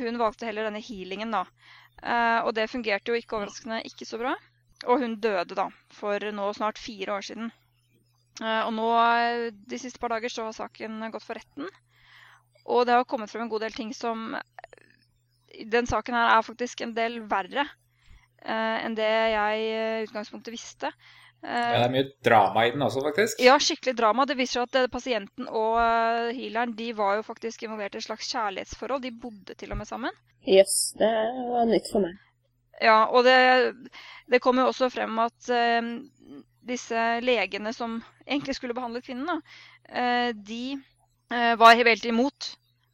hun 0.00 0.18
valgte 0.20 0.48
heller 0.48 0.66
denne 0.68 0.82
healingen, 0.82 1.34
da. 1.34 1.44
Eh, 2.02 2.40
og 2.42 2.54
det 2.56 2.70
fungerte 2.72 3.12
jo 3.12 3.18
ikke 3.18 3.38
overraskende 3.38 3.82
ikke 3.88 4.08
så 4.08 4.20
bra. 4.20 4.34
Og 4.90 5.02
hun 5.04 5.18
døde 5.22 5.54
da, 5.54 5.68
for 5.94 6.32
nå 6.34 6.48
snart 6.56 6.80
fire 6.80 7.18
år 7.18 7.26
siden. 7.28 7.52
Eh, 8.40 8.62
og 8.64 8.72
nå, 8.74 8.88
eh, 8.98 9.50
de 9.52 9.78
siste 9.78 10.02
par 10.02 10.14
dager, 10.14 10.32
så 10.32 10.48
har 10.48 10.56
saken 10.56 10.98
gått 11.12 11.26
for 11.26 11.38
retten. 11.38 11.68
Og 12.64 12.86
det 12.86 12.96
har 12.96 13.06
kommet 13.08 13.30
frem 13.30 13.46
en 13.46 13.52
god 13.52 13.66
del 13.66 13.76
ting 13.76 13.92
som 13.94 14.32
den 15.68 15.86
saken 15.86 16.16
her 16.16 16.38
er 16.38 16.46
faktisk 16.46 16.80
en 16.80 16.94
del 16.96 17.20
verre 17.28 17.66
enn 18.42 18.94
det 18.98 19.06
jeg 19.06 19.58
i 19.62 19.74
utgangspunktet 20.06 20.50
visste. 20.54 20.88
Ja, 21.42 21.62
det 21.74 21.86
er 21.88 21.90
mye 21.90 22.08
drama 22.22 22.62
i 22.66 22.70
den 22.70 22.84
også, 22.86 23.02
faktisk. 23.02 23.40
ja, 23.42 23.56
skikkelig 23.58 23.96
drama. 23.98 24.26
Det 24.30 24.36
viser 24.38 24.60
seg 24.60 24.68
at 24.68 24.76
eh, 24.78 24.90
pasienten 24.92 25.48
og 25.50 25.78
eh, 25.82 26.28
healeren 26.36 26.76
de 26.78 26.92
var 26.94 27.16
jo 27.18 27.24
faktisk 27.26 27.64
involvert 27.66 27.96
i 27.96 28.02
et 28.02 28.06
slags 28.06 28.30
kjærlighetsforhold. 28.30 29.02
De 29.02 29.10
bodde 29.24 29.56
til 29.58 29.74
og 29.74 29.80
med 29.80 29.90
sammen. 29.90 30.14
Jøss, 30.46 30.92
det 31.00 31.10
var 31.50 31.66
nytt 31.70 31.90
for 31.90 32.06
meg. 32.06 32.20
Ja, 32.82 33.04
og 33.10 33.26
det, 33.26 33.36
det 34.30 34.42
kom 34.42 34.58
jo 34.58 34.68
også 34.70 34.90
frem 34.90 35.18
at 35.22 35.50
eh, 35.50 35.90
disse 36.66 37.04
legene 37.26 37.74
som 37.74 38.00
egentlig 38.26 38.56
skulle 38.58 38.78
behandle 38.78 39.02
kvinnen, 39.02 39.26
da, 39.26 39.38
eh, 39.90 40.30
de 40.34 40.64
eh, 40.74 41.54
var 41.58 41.78
helt 41.78 42.06
imot. 42.06 42.52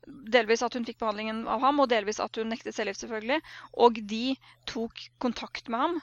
Delvis 0.08 0.64
at 0.64 0.72
hun 0.72 0.86
fikk 0.88 1.02
behandlingen 1.02 1.44
av 1.52 1.60
ham, 1.60 1.80
og 1.84 1.90
delvis 1.92 2.20
at 2.24 2.40
hun 2.40 2.48
nektet 2.48 2.76
cellegift, 2.76 3.04
selvfølgelig. 3.04 3.42
Og 3.76 4.00
de 4.08 4.38
tok 4.68 5.04
kontakt 5.20 5.68
med 5.68 5.84
ham 5.84 5.98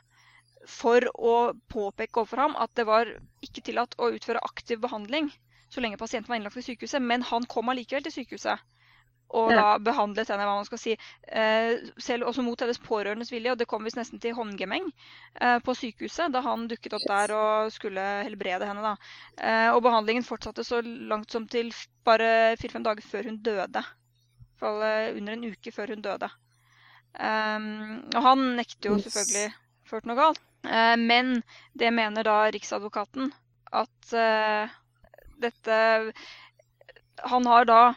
for 0.67 1.06
å 1.15 1.54
påpeke 1.71 2.21
overfor 2.21 2.41
ham 2.45 2.56
at 2.60 2.71
det 2.75 2.86
var 2.89 3.10
ikke 3.45 3.63
tillatt 3.65 3.97
å 4.01 4.12
utføre 4.15 4.43
aktiv 4.45 4.80
behandling 4.82 5.32
så 5.69 5.82
lenge 5.82 5.97
pasienten 5.97 6.30
var 6.30 6.39
innlagt 6.39 6.58
i 6.58 6.63
sykehuset, 6.63 7.01
men 7.01 7.25
han 7.25 7.45
kom 7.51 7.69
allikevel 7.69 8.06
til 8.06 8.13
sykehuset. 8.19 8.62
Og 9.36 9.49
Ja. 9.51 9.56
da 9.58 9.80
behandlet 9.80 10.30
henne, 10.30 10.45
hva 10.45 10.56
man 10.56 10.65
skal 10.65 10.78
si, 10.78 10.91
eh, 11.28 11.78
selv 11.97 12.28
også 12.30 12.43
mot 12.43 12.60
hennes 12.60 12.78
pårørendes 12.78 13.32
vilje. 13.32 13.51
Og 13.51 13.58
det 13.58 13.67
kom 13.67 13.84
visst 13.84 13.97
nesten 13.97 14.21
til 14.21 14.36
håndgemeng 14.36 14.86
eh, 15.41 15.60
på 15.60 15.75
sykehuset 15.75 16.32
da 16.32 16.41
han 16.41 16.67
dukket 16.67 16.93
opp 16.93 17.08
der 17.08 17.34
og 17.36 17.71
skulle 17.71 18.23
helbrede 18.23 18.65
henne. 18.69 18.82
da. 18.82 18.95
Eh, 19.38 19.69
og 19.73 19.82
behandlingen 19.84 20.23
fortsatte 20.23 20.63
så 20.63 20.82
langt 20.86 21.32
som 21.32 21.47
til 21.47 21.73
bare 22.06 22.56
fire-fem 22.56 22.84
dager 22.84 23.01
før 23.01 23.23
hun 23.25 23.41
døde. 23.41 23.82
I 23.82 23.82
hvert 23.82 24.60
fall 24.60 24.82
eh, 24.84 25.17
under 25.17 25.34
en 25.34 25.51
uke 25.51 25.71
før 25.73 25.88
hun 25.88 26.01
døde. 26.01 26.30
Um, 27.15 28.04
og 28.13 28.21
han 28.21 28.39
nekter 28.58 28.89
jo 28.91 28.97
selvfølgelig 28.99 29.54
ført 29.88 30.06
noe 30.06 30.15
galt. 30.15 30.41
Eh, 30.67 30.97
men 30.97 31.41
det 31.73 31.91
mener 31.91 32.23
da 32.23 32.51
Riksadvokaten 32.51 33.32
at 33.71 34.13
eh, 34.13 34.69
dette 35.38 35.78
Han 37.23 37.45
har 37.45 37.65
da 37.65 37.93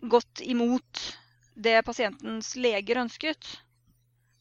gått 0.00 0.40
imot 0.40 1.18
det 1.54 1.82
pasientens 1.82 2.52
leger 2.56 2.98
ønsket, 3.00 3.46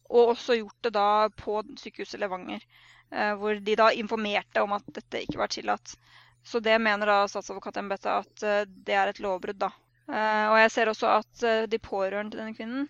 og 0.10 0.34
også 0.34 0.58
gjort 0.60 0.81
det 0.84 0.91
da 0.97 1.29
på 1.31 1.62
sykehuset 1.79 2.19
Levanger. 2.19 2.65
eh, 3.12 3.34
hvor 3.39 3.55
de 3.55 3.75
da 3.75 3.91
informerte 3.93 4.62
om 4.62 4.73
at 4.75 4.84
dette 4.93 5.21
ikke 5.23 5.39
var 5.39 5.47
tillatt. 5.53 5.95
Så 6.43 6.60
det 6.60 6.75
mener 6.81 7.08
da 7.08 7.27
statsadvokatembetet 7.27 8.12
at 8.12 8.67
det 8.86 8.93
er 8.93 9.08
et 9.10 9.19
lovbrudd, 9.23 9.58
da. 9.58 9.71
Og 10.05 10.58
jeg 10.60 10.71
ser 10.71 10.91
også 10.91 11.08
at 11.10 11.45
de 11.71 11.79
pårørende 11.81 12.36
til 12.36 12.41
denne 12.43 12.53
kvinnen 12.53 12.84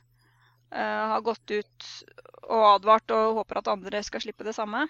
har 0.75 1.21
gått 1.23 1.53
ut 1.55 1.85
og 2.45 2.63
advart 2.75 3.11
og 3.15 3.41
håper 3.41 3.61
at 3.61 3.73
andre 3.73 4.03
skal 4.05 4.23
slippe 4.23 4.47
det 4.47 4.55
samme. 4.57 4.85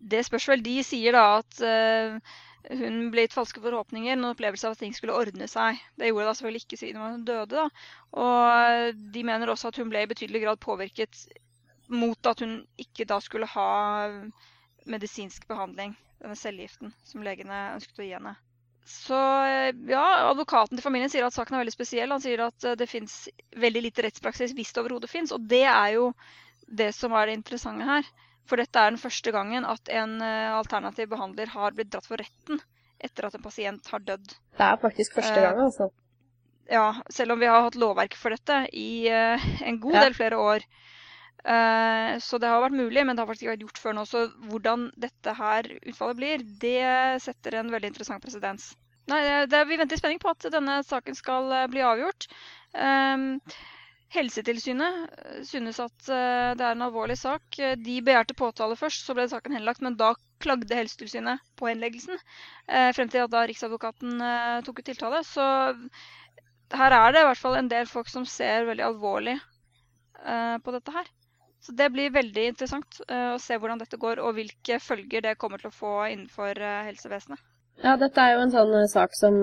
Det 0.00 0.24
spørs 0.26 0.48
vel. 0.50 0.64
De 0.64 0.78
sier 0.84 1.16
da 1.16 1.24
at 1.38 1.60
uh, 1.64 2.34
hun 2.80 3.10
ble 3.12 3.24
gitt 3.24 3.36
falske 3.36 3.60
forhåpninger, 3.64 4.14
en 4.14 4.30
opplevelse 4.30 4.68
av 4.68 4.76
at 4.76 4.82
ting 4.84 4.94
skulle 4.96 5.16
ordne 5.16 5.48
seg. 5.50 5.80
Det 6.00 6.10
gjorde 6.10 6.28
det 6.28 6.36
selvfølgelig 6.38 6.64
ikke 6.64 6.80
siden 6.80 7.02
hun 7.02 7.24
døde. 7.28 7.64
da. 7.64 7.66
Og 8.24 9.02
de 9.14 9.24
mener 9.26 9.52
også 9.52 9.72
at 9.72 9.80
hun 9.80 9.92
ble 9.92 10.04
i 10.04 10.10
betydelig 10.10 10.44
grad 10.46 10.62
påvirket 10.64 11.26
mot 11.92 12.26
at 12.26 12.40
hun 12.40 12.62
ikke 12.80 13.04
da 13.08 13.20
skulle 13.20 13.48
ha 13.52 13.68
medisinsk 14.88 15.46
behandling, 15.48 15.92
denne 16.20 16.36
cellegiften 16.36 16.92
som 17.04 17.24
legene 17.24 17.74
ønsket 17.76 18.00
å 18.00 18.06
gi 18.06 18.16
henne. 18.16 18.34
Så 18.84 19.16
eh, 19.16 19.72
ja, 19.88 20.04
advokaten 20.28 20.76
til 20.76 20.84
familien 20.84 21.08
sier 21.12 21.24
at 21.24 21.32
saken 21.36 21.56
er 21.56 21.62
veldig 21.62 21.72
spesiell. 21.72 22.12
Han 22.12 22.20
sier 22.20 22.42
at 22.44 22.66
eh, 22.68 22.76
det 22.76 22.88
fins 22.90 23.14
veldig 23.56 23.82
lite 23.86 24.04
rettspraksis 24.04 24.52
hvis 24.56 24.74
det 24.74 24.82
overhodet 24.82 25.08
fins. 25.12 25.32
Og 25.32 25.46
det 25.48 25.64
er 25.64 25.94
jo 25.96 26.10
det 26.68 26.92
som 26.94 27.12
er 27.12 27.26
det 27.26 27.34
interessante 27.40 27.84
her. 27.88 28.06
For 28.44 28.60
dette 28.60 28.76
er 28.76 28.90
den 28.92 29.00
første 29.00 29.32
gangen 29.32 29.64
at 29.64 29.88
en 29.88 30.18
eh, 30.22 30.52
alternativ 30.52 31.08
behandler 31.08 31.48
har 31.54 31.72
blitt 31.72 31.90
dratt 31.94 32.06
for 32.06 32.20
retten 32.20 32.60
etter 33.04 33.26
at 33.26 33.34
en 33.38 33.42
pasient 33.44 33.86
har 33.92 34.00
dødd. 34.04 34.34
Det 34.56 34.64
er 34.64 34.76
faktisk 34.80 35.14
første 35.16 35.38
Eh, 35.40 35.44
gang, 35.48 35.60
altså. 35.64 35.90
Ja, 36.70 36.94
selv 37.12 37.32
om 37.34 37.40
vi 37.40 37.46
har 37.48 37.60
hatt 37.66 37.74
lovverk 37.76 38.14
for 38.16 38.32
dette 38.32 38.62
i 38.72 39.06
eh, 39.08 39.40
en 39.68 39.80
god 39.80 39.94
Ja. 39.98 40.04
del 40.06 40.14
flere 40.16 40.36
år. 40.40 40.64
Så 41.44 42.38
det 42.40 42.48
har 42.48 42.62
vært 42.62 42.72
mulig, 42.72 43.02
men 43.04 43.16
det 43.16 43.20
har 43.20 43.26
faktisk 43.28 43.44
ikke 43.44 43.52
vært 43.52 43.64
gjort 43.66 43.80
før 43.82 43.94
nå. 43.98 44.04
Så 44.08 44.20
hvordan 44.48 44.86
dette 44.96 45.34
her 45.36 45.66
utfallet 45.84 46.16
blir, 46.16 46.44
det 46.62 47.20
setter 47.20 47.58
en 47.58 47.68
veldig 47.68 47.90
interessant 47.90 48.22
presedens. 48.24 48.70
Nei, 49.12 49.18
det, 49.44 49.60
vi 49.68 49.76
venter 49.76 49.98
i 49.98 50.00
spenning 50.00 50.22
på 50.22 50.30
at 50.32 50.46
denne 50.54 50.78
saken 50.88 51.14
skal 51.18 51.52
bli 51.68 51.82
avgjort. 51.84 52.24
Ehm, 52.72 53.42
Helsetilsynet 54.14 55.10
eh, 55.18 55.38
synes 55.46 55.80
at 55.82 56.08
eh, 56.12 56.52
det 56.58 56.64
er 56.64 56.76
en 56.76 56.84
alvorlig 56.86 57.16
sak. 57.18 57.58
Eh, 57.58 57.74
De 57.80 57.96
begjærte 58.06 58.36
påtale 58.38 58.76
først, 58.78 59.06
så 59.06 59.16
ble 59.16 59.26
saken 59.30 59.56
henlagt, 59.56 59.82
men 59.84 59.96
da 60.00 60.12
klagde 60.44 60.76
Helsetilsynet 60.78 61.42
på 61.58 61.70
henleggelsen. 61.70 62.20
Frem 62.96 63.08
til 63.08 63.22
at 63.24 63.32
da 63.32 63.44
Riksadvokaten 63.48 64.18
tok 64.66 64.82
ut 64.82 64.88
tiltale. 64.90 65.22
Så 65.24 65.44
her 66.74 66.96
er 66.96 67.14
det 67.14 67.22
i 67.22 67.28
hvert 67.30 67.40
fall 67.40 67.56
en 67.56 67.70
del 67.70 67.88
folk 67.88 68.10
som 68.12 68.26
ser 68.28 68.66
veldig 68.68 68.84
alvorlig 68.84 69.38
på 70.20 70.74
dette 70.74 70.92
her. 70.92 71.08
Så 71.64 71.72
det 71.78 71.86
blir 71.94 72.12
veldig 72.12 72.44
interessant 72.50 73.00
å 73.08 73.38
se 73.40 73.56
hvordan 73.56 73.80
dette 73.80 73.96
går, 74.02 74.20
og 74.20 74.36
hvilke 74.36 74.76
følger 74.84 75.24
det 75.24 75.38
kommer 75.40 75.62
til 75.62 75.70
å 75.70 75.78
få 75.78 75.94
innenfor 76.10 76.60
helsevesenet. 76.90 77.40
Ja, 77.80 77.96
dette 77.96 78.20
er 78.20 78.34
jo 78.34 78.44
en 78.44 78.52
sånn 78.52 78.76
sak 78.92 79.16
som 79.16 79.40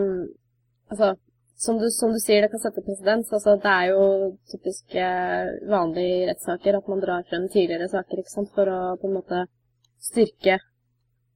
Altså, 0.92 1.16
som 1.62 1.78
du, 1.82 1.88
som 1.94 2.14
du 2.14 2.20
sier, 2.22 2.42
det 2.42 2.52
kan 2.54 2.64
sette 2.64 2.84
presedens. 2.86 3.32
Altså, 3.36 3.56
det 3.62 3.72
er 3.72 3.90
jo 3.92 4.06
typisk 4.50 4.96
eh, 4.98 5.52
vanlig 5.70 6.06
i 6.10 6.28
rettssaker 6.30 6.78
at 6.80 6.88
man 6.90 7.04
drar 7.04 7.28
frem 7.30 7.46
tidligere 7.54 7.90
saker 7.92 8.22
ikke 8.22 8.34
sant, 8.34 8.54
for 8.56 8.72
å 8.72 8.80
på 9.02 9.10
en 9.10 9.18
måte 9.20 9.44
styrke, 10.02 10.58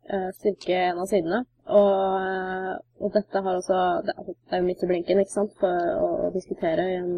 eh, 0.10 0.32
styrke 0.40 0.80
en 0.88 1.04
av 1.04 1.12
sidene. 1.12 1.44
Og, 1.66 2.00
eh, 2.22 2.74
og 3.02 3.14
dette 3.14 3.44
har 3.46 3.60
også 3.60 3.78
Det 4.06 4.18
er 4.54 4.62
jo 4.62 4.68
midt 4.70 4.84
i 4.84 4.90
blinken, 4.90 5.22
ikke 5.22 5.38
sant, 5.38 5.54
for 5.62 5.94
å, 6.02 6.10
å 6.28 6.34
diskutere 6.34 6.90
i 6.90 6.98
en 7.04 7.14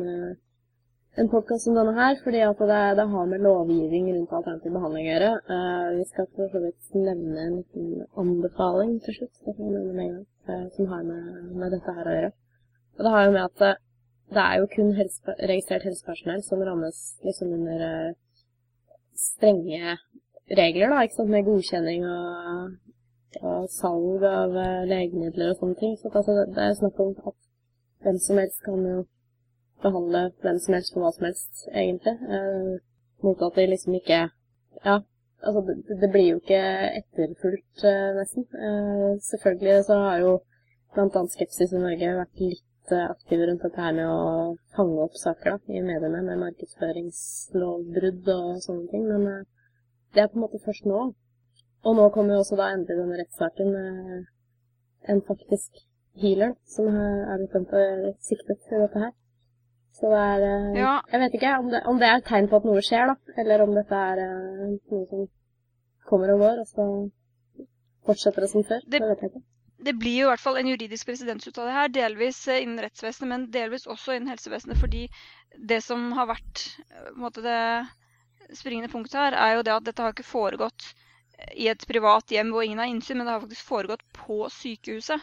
en 1.18 1.30
podkast 1.30 1.64
som 1.66 1.74
denne 1.74 1.94
her, 1.98 2.18
fordi 2.24 2.42
at 2.46 2.60
det, 2.62 2.82
det, 3.00 3.06
har 3.12 3.30
med 3.30 3.42
lovgivning 3.42 4.10
rundt 4.14 4.34
alternativ 4.38 4.74
behandling 4.76 5.08
å 5.08 5.12
gjøre. 5.12 5.30
Uh, 5.50 5.86
vi 5.98 6.04
skal 6.12 6.28
for 6.36 6.52
så 6.54 6.62
vidt 6.62 6.92
nevne 6.94 7.46
en 7.46 7.56
liten 7.56 8.04
anbefaling 8.22 8.92
til 9.06 9.18
slutt, 9.18 9.40
det 9.46 9.56
kan 9.56 9.66
jeg 9.66 9.74
nevne 9.80 9.96
med 9.98 10.20
uh, 10.52 10.68
som 10.76 10.92
har 10.92 11.08
med, 11.08 11.32
med, 11.56 11.74
dette 11.74 11.96
her 11.98 12.12
å 12.12 12.14
gjøre. 12.18 12.30
Og 12.98 13.06
det 13.06 13.14
har 13.14 13.26
jo 13.26 13.36
med 13.36 13.44
at 13.46 13.84
det 14.36 14.44
er 14.44 14.56
jo 14.60 14.70
kun 14.76 14.94
helse, 14.98 15.36
registrert 15.52 15.86
helsepersonell 15.88 16.42
som 16.44 16.64
rammes 16.66 16.98
liksom 17.24 17.54
under 17.56 18.14
strenge 19.18 19.98
regler, 20.50 20.90
da, 20.92 21.04
ikke 21.04 21.20
sant, 21.20 21.32
med 21.32 21.46
godkjenning 21.48 22.04
og, 22.08 22.74
og 23.42 23.70
salg 23.72 24.26
av 24.28 24.58
legemidler 24.90 25.54
og 25.54 25.62
sånne 25.62 25.80
ting. 25.80 25.94
Så 26.00 26.12
altså, 26.12 26.42
det 26.56 26.64
er 26.66 26.76
snakk 26.80 27.00
om 27.04 27.14
at 27.32 27.38
hvem 28.04 28.20
som 28.24 28.42
helst 28.42 28.64
kan 28.66 28.84
jo 28.86 29.06
behandle 29.82 30.32
hvem 30.42 30.60
som 30.60 30.74
helst 30.74 30.94
for 30.94 31.04
hva 31.04 31.12
som 31.16 31.28
helst, 31.30 31.68
egentlig. 31.74 32.16
Eh, 32.36 32.74
mot 33.26 33.42
at 33.42 33.56
de 33.56 33.70
liksom 33.74 33.94
ikke 33.98 34.28
Ja, 34.86 35.00
altså 35.42 35.62
det, 35.68 36.00
det 36.02 36.10
blir 36.14 36.28
jo 36.30 36.40
ikke 36.42 36.62
etterfulgt, 37.00 37.84
eh, 37.92 38.10
nesten. 38.20 38.46
Eh, 38.68 39.12
selvfølgelig 39.32 39.86
så 39.86 39.98
har 40.04 40.18
jo 40.22 40.34
bl.a. 40.94 41.24
Skepsis 41.34 41.74
i 41.74 41.82
Norge 41.82 42.14
vært 42.20 42.44
litt 42.44 42.64
eh, 42.96 43.10
aktive 43.12 43.48
rundt 43.48 43.64
dette 43.66 43.82
her 43.82 43.94
med 43.98 44.08
å 44.10 44.56
fange 44.76 45.04
opp 45.04 45.16
saker 45.20 45.56
da, 45.56 45.60
i 45.74 45.84
mediene 45.86 46.22
med 46.26 46.42
markedsføringslovbrudd 46.44 48.32
og 48.34 48.62
sånne 48.66 48.88
ting, 48.94 49.04
men 49.12 49.28
eh, 49.32 49.46
det 50.16 50.24
er 50.24 50.32
på 50.32 50.40
en 50.40 50.46
måte 50.46 50.64
først 50.66 50.88
nå. 50.90 51.02
Og 51.88 51.96
nå 52.00 52.08
kommer 52.16 52.36
jo 52.36 52.44
også 52.44 52.58
da 52.60 52.72
endelig 52.74 53.00
denne 53.02 53.20
rettssaken 53.22 53.68
med 53.76 55.12
en 55.14 55.22
faktisk 55.28 55.84
healer 56.22 56.56
som 56.68 56.90
er 56.92 57.44
blitt 57.44 58.24
siktet 58.26 58.72
i 58.72 58.82
dette 58.82 59.04
her. 59.06 59.14
Så 59.98 60.10
det 60.14 60.24
er 60.24 60.48
eh, 60.48 60.72
ja. 60.78 60.96
Jeg 61.12 61.24
vet 61.26 61.38
ikke 61.38 61.54
om 61.58 61.70
det, 61.74 61.84
om 61.90 62.02
det, 62.02 62.08
er 62.08 62.22
et 62.22 62.28
tegn 62.30 62.50
på 62.50 62.60
at 62.60 62.66
noe 62.70 62.82
skjer, 62.86 63.12
da. 63.12 63.38
Eller 63.42 63.64
om 63.66 63.76
dette 63.78 64.02
er 64.14 64.24
noe 64.24 65.06
som 65.12 65.28
kommer 66.08 66.34
og 66.34 66.44
går, 66.46 66.64
og 66.64 66.68
så 66.72 66.90
fortsetter 68.08 68.46
det 68.46 68.52
som 68.54 68.66
før. 68.68 68.84
Det, 68.86 69.02
det 69.02 69.10
vet 69.10 69.24
jeg 69.26 69.34
ikke. 69.34 69.46
Det 69.78 69.94
blir 69.94 70.16
jo 70.24 70.28
i 70.28 70.32
hvert 70.32 70.42
fall 70.42 70.58
en 70.58 70.70
juridisk 70.72 71.10
presedens 71.10 71.48
ut 71.48 71.58
av 71.62 71.70
det 71.70 71.76
her, 71.76 71.92
delvis 71.94 72.40
eh, 72.50 72.64
innen 72.64 72.82
rettsvesenet, 72.82 73.30
men 73.30 73.50
delvis 73.54 73.86
også 73.90 74.16
innen 74.16 74.32
helsevesenet. 74.34 74.80
Fordi 74.82 75.06
det 75.58 75.82
som 75.86 76.10
har 76.18 76.32
vært 76.32 76.64
måte, 77.18 77.44
det 77.46 78.58
springende 78.58 78.90
punktet 78.92 79.20
her, 79.20 79.38
er 79.38 79.58
jo 79.58 79.68
det 79.68 79.76
at 79.76 79.86
dette 79.86 80.04
har 80.04 80.16
ikke 80.16 80.28
foregått 80.28 80.94
i 81.54 81.68
et 81.70 81.84
privat 81.90 82.32
hjem 82.34 82.50
hvor 82.54 82.66
ingen 82.66 82.82
har 82.82 82.90
innsyn, 82.90 83.20
men 83.20 83.28
det 83.28 83.36
har 83.36 83.44
faktisk 83.44 83.70
foregått 83.70 84.04
på 84.16 84.48
sykehuset. 84.54 85.22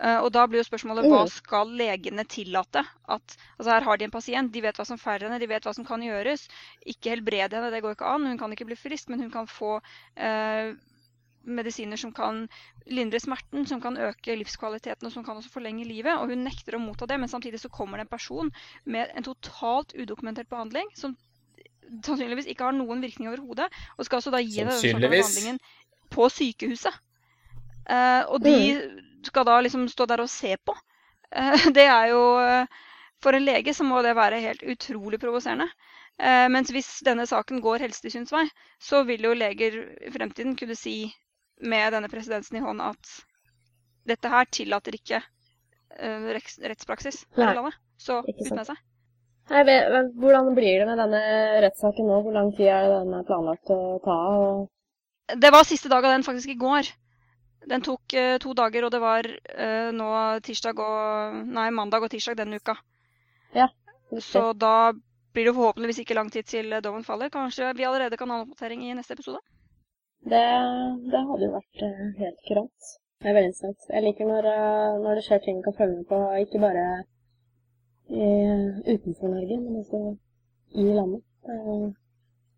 Eh, 0.00 0.18
og 0.18 0.30
da 0.32 0.46
blir 0.48 0.62
jo 0.62 0.66
spørsmålet 0.66 1.06
hva 1.06 1.24
mm. 1.26 1.32
skal 1.34 1.74
legene 1.76 2.24
tillate? 2.28 2.84
At, 3.04 3.36
altså 3.58 3.74
her 3.74 3.86
har 3.86 4.00
de 4.00 4.08
en 4.08 4.14
pasient, 4.14 4.52
de 4.54 4.62
vet 4.64 4.78
hva 4.78 4.86
som 4.88 5.00
feiler 5.00 5.28
henne, 5.28 5.40
de 5.42 5.50
vet 5.50 5.68
hva 5.68 5.74
som 5.76 5.86
kan 5.88 6.04
gjøres. 6.04 6.46
Ikke 6.88 7.12
helbrede 7.12 7.58
henne, 7.58 7.72
det 7.74 7.82
går 7.84 7.98
ikke 7.98 8.14
an. 8.14 8.30
Hun 8.30 8.40
kan 8.40 8.56
ikke 8.56 8.70
bli 8.70 8.78
frisk, 8.80 9.12
men 9.12 9.26
hun 9.26 9.32
kan 9.34 9.50
få 9.50 9.76
eh, 10.16 10.72
medisiner 11.44 12.00
som 12.00 12.12
kan 12.14 12.46
lindre 12.86 13.20
smerten, 13.20 13.66
som 13.66 13.80
kan 13.82 13.98
øke 13.98 14.36
livskvaliteten 14.38 15.08
og 15.08 15.12
som 15.14 15.24
kan 15.26 15.38
også 15.38 15.52
forlenge 15.52 15.86
livet. 15.88 16.14
Og 16.16 16.32
hun 16.32 16.44
nekter 16.46 16.78
å 16.78 16.82
motta 16.82 17.08
det, 17.10 17.18
men 17.20 17.30
samtidig 17.30 17.60
så 17.62 17.70
kommer 17.72 17.98
det 17.98 18.06
en 18.06 18.14
person 18.14 18.50
med 18.84 19.12
en 19.16 19.26
totalt 19.26 19.94
udokumentert 19.98 20.50
behandling 20.52 20.90
som 20.98 21.16
sannsynligvis 22.02 22.48
ikke 22.48 22.64
har 22.64 22.76
noen 22.76 23.02
virkning 23.04 23.28
overhodet, 23.28 23.66
og 23.98 24.06
skal 24.06 24.22
altså 24.22 24.32
da 24.32 24.40
gi 24.40 24.62
denne 24.62 25.08
behandlingen 25.12 25.58
på 26.12 26.28
sykehuset. 26.32 26.94
Uh, 27.82 28.22
og 28.30 28.38
de 28.44 28.52
mm 28.54 29.00
skal 29.26 29.46
da 29.46 29.60
liksom 29.62 29.86
stå 29.90 30.06
der 30.10 30.22
og 30.24 30.30
se 30.30 30.56
på. 30.66 30.74
Uh, 31.30 31.68
det 31.76 31.86
er 31.86 32.10
jo 32.12 32.22
eh, 32.42 32.80
For 33.22 33.38
en 33.38 33.44
lege 33.46 33.74
så 33.74 33.84
må 33.86 34.00
det 34.02 34.16
være 34.18 34.40
helt 34.42 34.62
utrolig 34.66 35.20
provoserende. 35.22 35.68
Uh, 36.18 36.48
mens 36.50 36.72
hvis 36.74 36.88
denne 37.06 37.26
saken 37.26 37.62
går 37.62 37.84
Helsetilsynets 37.86 38.34
vei, 38.34 38.46
så 38.82 39.04
vil 39.06 39.22
jo 39.28 39.34
leger 39.34 39.78
i 40.02 40.10
fremtiden 40.12 40.56
kunne 40.58 40.76
si 40.76 40.96
med 41.62 41.94
denne 41.94 42.10
presidensen 42.10 42.58
i 42.58 42.64
hånd 42.64 42.82
at 42.84 43.12
dette 44.08 44.30
her 44.30 44.48
tillater 44.50 44.96
ikke 44.98 45.22
rettspraksis 45.92 47.24
her 47.36 47.52
i 47.52 47.56
landet. 47.58 47.76
Så 48.00 48.22
ut 48.26 48.50
med 48.50 48.66
seg. 48.66 48.78
Nei, 49.50 49.62
hvordan 50.22 50.54
blir 50.56 50.80
det 50.80 50.86
med 50.88 51.00
denne 51.00 51.20
rettssaken 51.64 52.08
nå? 52.08 52.20
Hvor 52.24 52.34
lang 52.34 52.50
tid 52.56 52.70
er 52.72 52.88
den 52.90 53.14
planlagt 53.28 53.70
å 53.74 53.98
ta? 54.04 54.18
Det 55.38 55.50
var 55.52 55.66
siste 55.66 55.90
dag 55.92 56.04
av 56.04 56.14
den 56.14 56.26
faktisk 56.26 56.54
i 56.54 56.58
går. 56.58 56.88
Den 57.70 57.84
tok 57.84 58.14
uh, 58.18 58.36
to 58.42 58.54
dager, 58.58 58.86
og 58.86 58.90
det 58.94 59.00
var 59.02 59.26
uh, 59.28 59.90
nå 59.94 60.08
tirsdag 60.46 60.80
og 60.82 61.42
Nei, 61.54 61.68
mandag 61.74 62.02
og 62.02 62.10
tirsdag 62.10 62.38
denne 62.40 62.58
uka. 62.58 62.74
Ja, 63.54 63.68
Så 64.18 64.50
da 64.56 64.92
blir 65.32 65.48
det 65.48 65.54
forhåpentligvis 65.56 66.02
ikke 66.02 66.16
lang 66.18 66.30
tid 66.32 66.48
til 66.48 66.74
dommen 66.84 67.04
faller. 67.06 67.30
Kanskje 67.32 67.70
vi 67.76 67.86
allerede 67.86 68.18
kan 68.18 68.30
ha 68.30 68.40
en 68.40 68.46
oppdatering 68.46 68.82
i 68.88 68.96
neste 68.96 69.14
episode? 69.14 69.40
Det, 70.22 70.42
det 71.12 71.22
hadde 71.28 71.46
jo 71.46 71.54
vært 71.56 71.82
uh, 71.82 72.04
helt 72.18 72.44
kurant. 72.48 72.90
Det 73.22 73.30
er 73.30 73.36
veldig 73.38 73.50
interessant. 73.52 73.88
Jeg 73.94 74.04
liker 74.06 74.28
når, 74.28 74.48
når, 75.02 75.18
det 75.18 75.24
skjer 75.26 75.42
ting 75.42 75.58
jeg 75.58 75.66
kan 75.66 75.78
følge 75.78 75.96
med 76.00 76.06
på, 76.10 76.20
ikke 76.42 76.62
bare 76.62 76.86
i, 78.10 78.28
utenfor 78.94 79.30
Norge, 79.30 79.58
men 79.62 79.80
også 79.82 80.00
i 80.82 80.86
landet. 80.96 81.22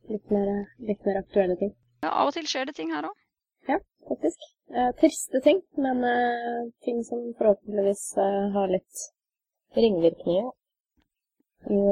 Litt 0.09 0.33
mer, 0.33 0.49
litt 0.89 1.05
mer 1.05 1.21
aktuelle 1.21 1.57
ting. 1.61 1.73
Ja, 2.05 2.11
Av 2.13 2.31
og 2.31 2.35
til 2.37 2.49
skjer 2.49 2.69
det 2.69 2.77
ting 2.77 2.93
her 2.93 3.09
òg. 3.09 3.21
Ja, 3.69 3.79
faktisk. 4.09 4.49
Eh, 4.73 4.91
triste 5.01 5.41
ting, 5.45 5.61
men 5.77 6.05
eh, 6.05 6.65
ting 6.85 7.05
som 7.05 7.23
forhåpentligvis 7.39 8.05
eh, 8.21 8.49
har 8.57 8.73
litt 8.73 9.05
ringvirkninger 9.77 10.51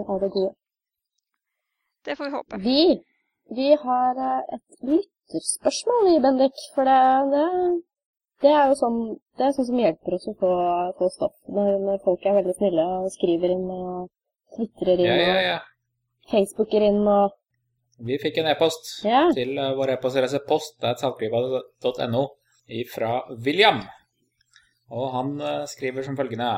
av 0.09 0.21
det 0.21 0.29
gode. 0.35 0.53
Det 2.05 2.17
får 2.17 2.25
vi 2.25 2.37
håpe. 2.37 2.59
Vi, 2.65 3.05
vi 3.57 3.69
har 3.85 4.23
eh, 4.29 4.55
et 4.57 4.83
lytterspørsmål, 5.35 6.09
i 6.13 6.21
Bendik. 6.25 6.63
For 6.75 6.89
det, 6.89 6.99
det, 7.33 7.45
det, 8.45 8.53
er 8.53 8.71
jo 8.71 8.79
sånn, 8.79 8.99
det 9.39 9.47
er 9.47 9.55
sånn 9.57 9.69
som 9.71 9.81
hjelper 9.83 10.17
oss 10.19 10.29
å 10.31 10.35
få, 10.41 10.53
få 10.99 11.11
stopp. 11.17 11.37
Når, 11.49 11.71
når, 11.87 12.03
folk 12.07 12.27
er 12.27 12.39
veldig 12.41 12.57
snille 12.59 12.89
og 12.99 13.13
skriver 13.15 13.55
inn 13.55 13.65
og 13.73 14.11
tvitrer 14.57 15.01
inn 15.01 15.09
ja, 15.09 15.17
ja, 15.23 15.41
ja. 15.47 15.57
og 15.63 16.35
facebooker 16.35 16.85
inn 16.91 17.01
og 17.07 17.39
Vi 18.03 18.17
fikk 18.19 18.41
en 18.41 18.51
e-post 18.51 18.95
ja. 19.07 19.27
til 19.37 19.55
uh, 19.61 19.73
vår 19.79 19.97
e-postadresse 19.97 20.43
post.saltklypa.no 20.49 22.23
fra 22.93 23.11
William. 23.45 23.83
Og 24.93 25.11
han 25.15 25.35
eh, 25.41 25.65
skriver 25.69 26.05
som 26.05 26.17
følgende 26.17 26.51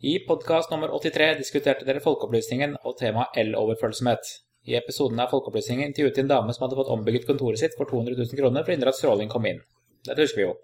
I 0.00 0.18
podkast 0.28 0.70
nummer 0.72 0.92
83 0.96 1.34
diskuterte 1.40 1.84
dere 1.88 2.02
folkeopplysningen 2.04 2.78
og 2.82 2.96
temaet 3.00 3.36
el-overfølsomhet. 3.42 4.30
I 4.68 4.76
episoden 4.76 5.20
av 5.22 5.30
Folkeopplysningen 5.32 5.88
intervjuet 5.88 6.18
en 6.20 6.28
dame 6.28 6.52
som 6.52 6.66
hadde 6.66 6.76
fått 6.76 6.90
ombygget 6.92 7.24
kontoret 7.28 7.60
sitt 7.60 7.76
for 7.78 7.88
200 7.88 8.18
000 8.18 8.40
kroner 8.40 8.64
for 8.64 8.72
å 8.72 8.76
hindre 8.76 8.92
at 8.92 8.98
stråling 8.98 9.30
kom 9.32 9.46
inn. 9.48 9.62
Dette 10.04 10.20
husker 10.20 10.42
vi 10.42 10.44
jo. 10.44 10.56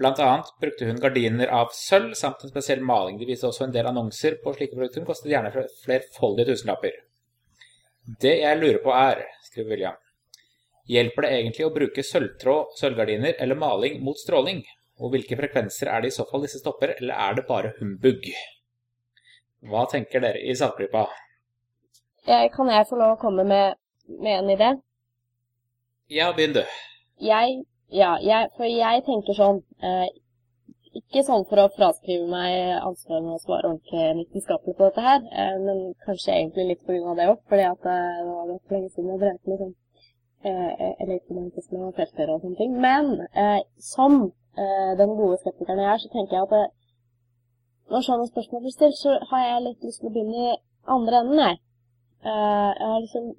Blant 0.00 0.22
annet 0.24 0.48
brukte 0.60 0.88
hun 0.88 1.02
gardiner 1.02 1.52
av 1.54 1.74
sølv 1.76 2.14
samt 2.18 2.40
en 2.42 2.50
spesiell 2.50 2.80
maling. 2.82 3.18
De 3.20 3.28
viste 3.28 3.46
også 3.46 3.66
en 3.66 3.74
del 3.74 3.90
annonser 3.90 4.38
på 4.42 4.54
slike 4.56 4.74
produkter 4.74 5.04
kostet 5.06 5.34
gjerne 5.34 5.52
flerfoldige 5.84 6.48
tusenlapper. 6.50 6.96
Det 8.24 8.34
jeg 8.40 8.60
lurer 8.60 8.80
på 8.84 8.94
er, 8.96 9.20
skriver 9.50 9.70
William, 9.74 10.00
Hjelper 10.84 11.24
det 11.24 11.30
egentlig 11.32 11.64
å 11.64 11.72
bruke 11.72 12.02
sølvtråd, 12.04 12.74
sølvgardiner 12.76 13.38
eller 13.40 13.56
maling 13.56 14.02
mot 14.04 14.18
stråling? 14.20 14.60
Og 15.00 15.14
hvilke 15.14 15.38
frekvenser 15.38 15.88
er 15.92 16.04
det 16.04 16.10
i 16.10 16.16
så 16.16 16.26
fall 16.28 16.44
disse 16.44 16.60
stopper, 16.60 16.92
eller 16.98 17.16
er 17.16 17.38
det 17.38 17.46
bare 17.48 17.72
humbug? 17.78 18.28
Hva 19.64 19.86
tenker 19.88 20.20
dere 20.20 20.42
i 20.44 20.56
Saltklypa? 20.58 21.06
Kan 22.24 22.70
jeg 22.72 22.86
få 22.88 22.96
lov 22.96 23.14
å 23.14 23.20
komme 23.20 23.44
med, 23.44 23.76
med 24.08 24.38
en 24.38 24.50
idé? 24.54 24.70
Ja, 26.08 26.30
begynn 26.36 26.54
du. 26.56 26.62
Jeg, 27.20 27.64
ja, 27.92 28.14
jeg, 28.20 28.48
for 28.56 28.68
jeg 28.68 29.02
tenker 29.06 29.36
sånn 29.36 29.60
eh, 29.84 30.08
Ikke 30.98 31.24
sånn 31.26 31.46
for 31.50 31.62
å 31.62 31.70
fraskrive 31.74 32.26
meg 32.30 32.74
ansvaret 32.80 33.24
med 33.24 33.36
å 33.36 33.42
svare 33.42 33.70
ordentlig 33.70 34.24
vitenskapelig 34.24 34.76
på 34.78 34.88
dette 34.88 35.04
her, 35.04 35.24
eh, 35.32 35.56
men 35.62 35.80
kanskje 36.06 36.36
egentlig 36.36 36.66
litt 36.68 36.84
på 36.84 36.94
grunn 36.94 37.12
av 37.12 37.18
det 37.18 37.26
òg, 37.32 37.40
fordi 37.50 37.66
at 37.66 37.88
eh, 37.90 38.20
det 38.20 38.28
var 38.28 38.50
ganske 38.52 38.76
lenge 38.76 38.92
siden 38.92 39.10
jeg 39.10 39.22
drev 39.24 39.50
med 39.50 39.62
sånn 39.64 39.74
eh, 40.48 40.92
elektromagnetisme 41.06 41.82
og 41.88 41.98
felter 41.98 42.30
og 42.30 42.44
sånne 42.44 42.60
ting. 42.60 42.78
Men 42.84 43.10
eh, 43.44 43.60
som 43.82 44.20
eh, 44.24 44.92
den 45.00 45.16
gode 45.18 45.40
skeptikeren 45.42 45.82
jeg 45.82 45.92
er, 45.92 46.02
så 46.04 46.12
tenker 46.14 46.38
jeg 46.38 46.48
at 46.48 47.92
når 47.92 48.06
sånne 48.06 48.30
spørsmål 48.30 48.64
blir 48.64 48.76
stilt, 48.76 49.00
så 49.00 49.18
har 49.32 49.46
jeg 49.48 49.64
litt 49.66 49.88
lyst 49.88 50.00
til 50.00 50.08
å 50.08 50.14
begynne 50.14 50.44
i 50.46 50.58
andre 50.94 51.24
enden, 51.24 51.42
jeg. 51.42 51.60
Eh, 52.24 52.70
jeg 52.78 52.88
har 52.90 53.00
liksom 53.00 53.34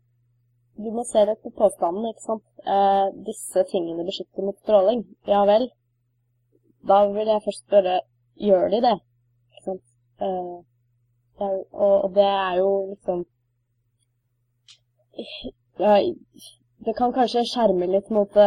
Du 0.77 0.89
må 0.91 1.03
se 1.07 1.21
litt 1.25 1.41
på 1.43 1.49
påstanden, 1.55 2.05
ikke 2.09 2.23
sant. 2.25 2.43
Eh, 2.73 3.05
disse 3.27 3.61
tingene 3.71 4.03
beskytter 4.03 4.43
mot 4.43 4.57
stråling. 4.59 5.05
Ja 5.31 5.45
vel. 5.47 5.69
Da 6.89 6.97
vil 7.15 7.31
jeg 7.31 7.43
først 7.45 7.63
spørre 7.63 7.93
gjør 8.47 8.65
de 8.73 8.81
det? 8.83 8.97
Ikke 9.53 9.63
sant. 9.69 9.85
Eh, 10.25 10.57
og, 11.85 12.11
det 12.15 12.27
er 12.31 12.57
jo 12.59 12.69
liksom 12.91 13.23
ja, 15.79 15.95
det 16.85 16.93
kan 16.95 17.13
kanskje 17.15 17.43
skjerme 17.49 17.87
litt 17.91 18.11
mot 18.15 18.37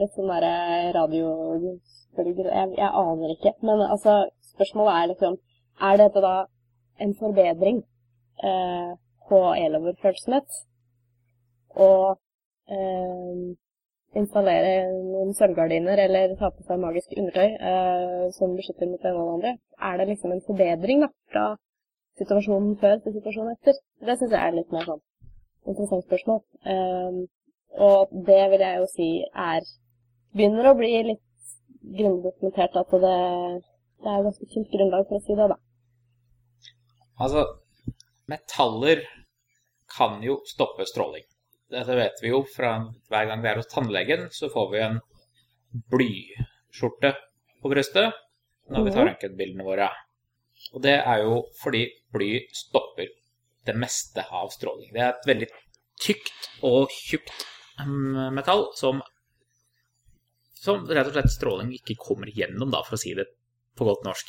litt 0.00 0.16
sånn 0.16 0.28
derre 0.32 0.90
radiobølger 0.96 2.48
jeg, 2.48 2.72
jeg, 2.76 2.90
aner 3.04 3.34
ikke. 3.36 3.54
Men 3.62 3.84
altså, 3.86 4.22
spørsmålet 4.54 4.94
er 4.94 5.10
liksom 5.12 5.36
Er 5.88 6.00
dette 6.00 6.20
da 6.24 6.34
en 6.98 7.14
forbedring 7.14 7.76
uh, 8.42 8.96
på 9.28 9.40
eloverfølsomhet 9.58 10.58
og 11.78 12.18
eh, 12.72 13.40
installere 14.16 14.74
noen 14.90 15.34
sølvgardiner 15.36 16.00
eller 16.06 16.34
ta 16.40 16.50
på 16.54 16.64
seg 16.66 16.80
magisk 16.82 17.12
undertøy 17.16 17.48
eh, 17.48 18.24
som 18.36 18.56
beskytter 18.56 18.90
mot 18.90 19.02
det 19.02 19.10
ene 19.12 19.24
og 19.24 19.34
andre, 19.36 19.54
er 19.90 20.00
det 20.00 20.08
liksom 20.12 20.34
en 20.34 20.44
forbedring 20.46 21.04
da, 21.04 21.10
fra 21.32 21.46
situasjonen 22.18 22.78
før 22.80 22.98
til 23.04 23.18
situasjonen 23.18 23.54
etter? 23.54 23.78
Det 24.02 24.16
syns 24.18 24.34
jeg 24.34 24.40
er 24.40 24.56
litt 24.56 24.72
mer 24.74 24.88
sånn 24.88 25.04
interessant 25.68 26.06
spørsmål. 26.08 26.42
Eh, 26.72 27.20
og 27.88 28.16
det 28.26 28.42
vil 28.52 28.64
jeg 28.64 28.80
jo 28.80 28.88
si 28.94 29.10
er 29.28 29.68
Begynner 30.36 30.66
å 30.68 30.76
bli 30.76 30.90
litt 31.06 31.24
grundig 31.96 32.28
dokumentert 32.28 32.74
at 32.76 32.90
det, 32.92 33.14
det 34.04 34.10
er 34.12 34.26
ganske 34.26 34.48
tynt 34.52 34.68
grunnlag 34.74 35.06
for 35.08 35.16
å 35.16 35.24
si 35.24 35.36
det, 35.38 35.46
da. 35.48 35.56
Altså, 37.24 37.44
metaller 38.28 39.02
kan 39.96 40.22
jo 40.22 40.38
stoppe 40.46 40.86
stråling. 40.86 41.24
Dette 41.72 41.96
vet 41.96 42.20
vi 42.22 42.30
jo 42.32 42.42
fra 42.48 42.74
hver 43.10 43.26
gang 43.28 43.42
vi 43.44 43.48
er 43.50 43.60
hos 43.60 43.68
tannlegen, 43.72 44.28
så 44.32 44.48
får 44.52 44.70
vi 44.72 44.82
en 44.84 45.00
blyskjorte 45.92 47.12
på 47.62 47.72
brystet 47.72 48.12
når 48.68 48.84
vi 48.84 48.90
tar 48.92 49.04
Mhm. 49.04 49.08
røntgenbildene 49.12 49.64
våre. 49.64 49.88
Og 50.74 50.82
det 50.82 50.96
er 51.06 51.22
jo 51.22 51.42
fordi 51.62 51.86
bly 52.12 52.46
stopper 52.52 53.08
det 53.64 53.74
meste 53.76 54.24
av 54.30 54.48
stråling. 54.50 54.92
Det 54.92 55.00
er 55.00 55.08
et 55.10 55.26
veldig 55.26 55.48
tykt 56.00 56.48
og 56.62 56.88
tjukt 56.90 57.46
metall 58.34 58.66
som, 58.74 59.02
som 60.54 60.86
rett 60.86 61.06
og 61.06 61.12
slett 61.12 61.30
stråling 61.30 61.72
ikke 61.72 61.96
kommer 61.96 62.26
gjennom, 62.26 62.70
da, 62.70 62.82
for 62.82 62.96
å 62.96 62.98
si 63.00 63.14
det 63.14 63.26
på 63.76 63.84
godt 63.84 64.04
norsk. 64.04 64.28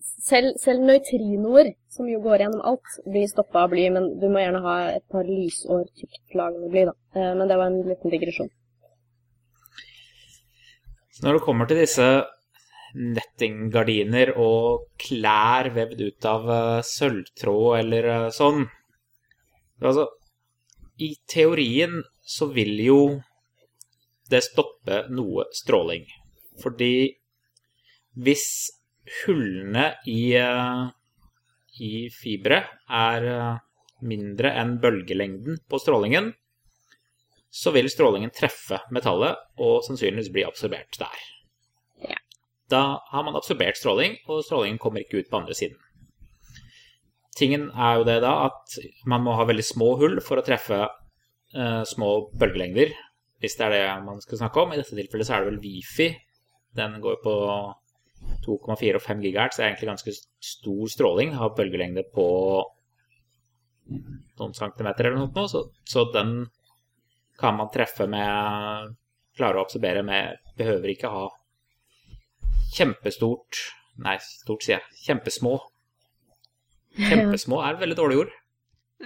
Selv, 0.00 0.54
selv 0.60 0.84
nøytrinoer, 0.86 1.74
som 1.92 2.08
jo 2.08 2.20
går 2.24 2.44
gjennom 2.44 2.64
alt, 2.72 2.96
blir 3.08 3.28
stoppa 3.28 3.64
av 3.66 3.72
bly, 3.72 3.86
men 3.92 4.08
du 4.20 4.28
må 4.32 4.40
gjerne 4.42 4.62
ha 4.64 4.76
et 4.94 5.04
par 5.12 5.26
lysår 5.28 5.86
tykt 5.98 6.36
lag 6.38 6.56
med 6.56 6.72
bly, 6.72 6.84
da. 6.88 6.94
Eh, 7.16 7.32
Men 7.36 7.48
det 7.48 7.58
var 7.60 7.70
en 7.70 7.80
liten 7.88 8.12
digresjon. 8.12 8.50
Når 11.20 11.36
det 11.36 11.44
kommer 11.44 11.68
til 11.68 11.82
disse 11.82 12.06
nettinggardiner 12.96 14.32
og 14.40 14.86
klær 14.98 15.70
vevd 15.74 16.00
ut 16.08 16.28
av 16.28 16.48
eh, 16.50 16.80
sølvtråd 16.86 17.80
eller 17.84 18.12
eh, 18.16 18.28
sånn 18.34 18.66
Altså, 19.80 20.02
i 21.00 21.14
teorien 21.24 22.02
så 22.20 22.50
vil 22.52 22.74
jo 22.84 22.98
det 24.28 24.42
stoppe 24.44 25.06
noe 25.08 25.46
stråling. 25.56 26.04
Fordi 26.60 26.92
hvis 28.20 28.44
hullene 29.20 29.94
i, 30.06 30.34
eh, 30.38 30.84
i 31.80 31.92
fibre 32.14 32.62
er 32.86 33.26
eh, 33.32 33.58
mindre 34.06 34.54
enn 34.60 34.78
bølgelengden 34.82 35.60
på 35.68 35.80
strålingen, 35.82 36.32
så 37.50 37.72
vil 37.74 37.90
strålingen 37.90 38.30
treffe 38.34 38.78
metallet 38.94 39.38
og 39.58 39.82
sannsynligvis 39.86 40.30
bli 40.32 40.46
absorbert 40.46 40.98
der. 41.00 41.24
Ja. 42.06 42.18
Da 42.70 42.82
har 43.10 43.26
man 43.26 43.36
absorbert 43.36 43.78
stråling, 43.78 44.16
og 44.30 44.44
strålingen 44.46 44.78
kommer 44.78 45.02
ikke 45.02 45.24
ut 45.24 45.30
på 45.30 45.40
andre 45.40 45.56
siden. 45.58 45.78
Tingen 47.36 47.68
er 47.74 47.98
jo 47.98 48.06
det 48.06 48.20
da 48.22 48.32
at 48.46 48.78
man 49.08 49.24
må 49.26 49.34
ha 49.38 49.46
veldig 49.48 49.64
små 49.66 49.94
hull 50.00 50.18
for 50.22 50.38
å 50.38 50.46
treffe 50.46 50.80
eh, 50.84 51.82
små 51.88 52.30
bølgelengder, 52.38 52.94
hvis 53.40 53.56
det 53.58 53.66
er 53.66 53.74
det 53.74 53.84
man 54.06 54.20
skal 54.22 54.42
snakke 54.42 54.62
om. 54.62 54.72
I 54.74 54.80
dette 54.80 54.94
tilfellet 54.94 55.26
så 55.26 55.36
er 55.36 55.44
det 55.44 55.52
vel 55.52 55.62
Wifi. 55.64 56.10
Den 56.76 56.98
går 57.02 57.18
på 57.24 57.34
2,4 58.46 58.94
og 58.98 59.02
5 59.04 59.20
GHz. 59.24 59.58
Er 59.60 59.68
egentlig 59.70 59.90
ganske 59.90 60.14
stor 60.44 60.88
stråling. 60.92 61.34
Har 61.38 61.52
bølgelengde 61.56 62.04
på 62.14 62.26
noen 64.38 64.54
centimeter 64.54 65.08
eller 65.08 65.24
noe, 65.24 65.46
så, 65.50 65.64
så 65.88 66.04
den 66.14 66.46
kan 67.40 67.56
man 67.58 67.70
treffe 67.74 68.06
med 68.10 68.96
Klare 69.38 69.58
å 69.58 69.64
absorbere 69.64 70.02
med 70.06 70.36
Behøver 70.58 70.92
ikke 70.92 71.10
ha 71.10 71.24
kjempestort 72.76 73.58
Nei, 74.00 74.14
stort 74.22 74.62
sier 74.64 74.78
jeg. 74.78 74.98
Kjempesmå. 75.10 75.50
Kjempesmå 76.96 77.58
er 77.66 77.76
veldig 77.82 77.96
dårlig 77.98 78.16
ord. 78.22 78.30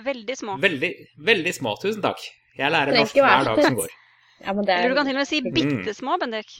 Veldig 0.04 0.36
små. 0.38 0.54
Veldig, 0.62 0.90
veldig 1.26 1.54
små. 1.56 1.72
Tusen 1.82 2.04
takk. 2.04 2.20
Jeg 2.54 2.70
lærer 2.70 2.94
norsk 3.00 3.18
hver 3.18 3.48
dag 3.48 3.58
som 3.64 3.78
går. 3.80 3.94
Ja, 4.44 4.52
men 4.54 4.68
det 4.68 4.74
er 4.76 4.84
Eller 4.84 4.94
du 4.94 4.98
kan 5.00 5.08
til 5.08 5.16
og 5.16 5.22
med 5.24 5.30
si 5.32 5.40
Mm. 5.42 5.54
bitte 5.56 5.94
små, 5.98 6.14
Bendik. 6.22 6.52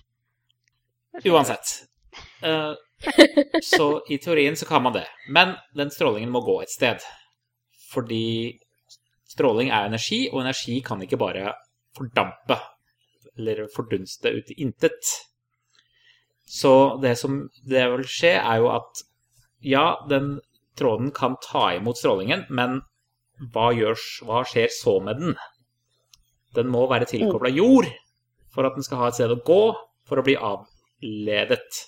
Uansett. 1.31 1.87
Eh, 2.45 2.73
så 3.63 3.89
i 4.09 4.19
teorien 4.19 4.57
så 4.57 4.67
kan 4.69 4.83
man 4.83 4.97
det. 4.97 5.07
Men 5.29 5.55
den 5.77 5.91
strålingen 5.91 6.33
må 6.33 6.45
gå 6.45 6.61
et 6.63 6.73
sted. 6.73 7.05
Fordi 7.93 8.59
stråling 9.31 9.71
er 9.71 9.89
energi, 9.89 10.27
og 10.33 10.43
energi 10.45 10.81
kan 10.85 11.03
ikke 11.03 11.21
bare 11.21 11.53
fordampe 11.97 12.59
eller 13.35 13.67
fordunste 13.75 14.31
ut 14.31 14.51
i 14.55 14.61
intet. 14.63 15.11
Så 16.47 16.99
det 17.03 17.17
som 17.19 17.49
det 17.67 17.85
vil 17.97 18.07
skje, 18.09 18.37
er 18.39 18.61
jo 18.63 18.71
at 18.75 19.05
ja, 19.65 19.87
den 20.11 20.39
tråden 20.79 21.11
kan 21.15 21.39
ta 21.43 21.71
imot 21.75 21.99
strålingen, 21.99 22.45
men 22.51 22.83
hva, 23.55 23.71
gjørs, 23.75 24.21
hva 24.27 24.45
skjer 24.47 24.71
så 24.71 24.99
med 25.03 25.23
den? 25.23 25.35
Den 26.55 26.71
må 26.71 26.85
være 26.91 27.09
tilkobla 27.11 27.51
jord 27.51 27.89
for 28.55 28.69
at 28.69 28.77
den 28.77 28.87
skal 28.87 29.01
ha 29.01 29.11
et 29.11 29.19
sted 29.19 29.33
å 29.35 29.41
gå 29.43 29.63
for 30.07 30.21
å 30.21 30.27
bli 30.27 30.37
avledet. 30.39 31.81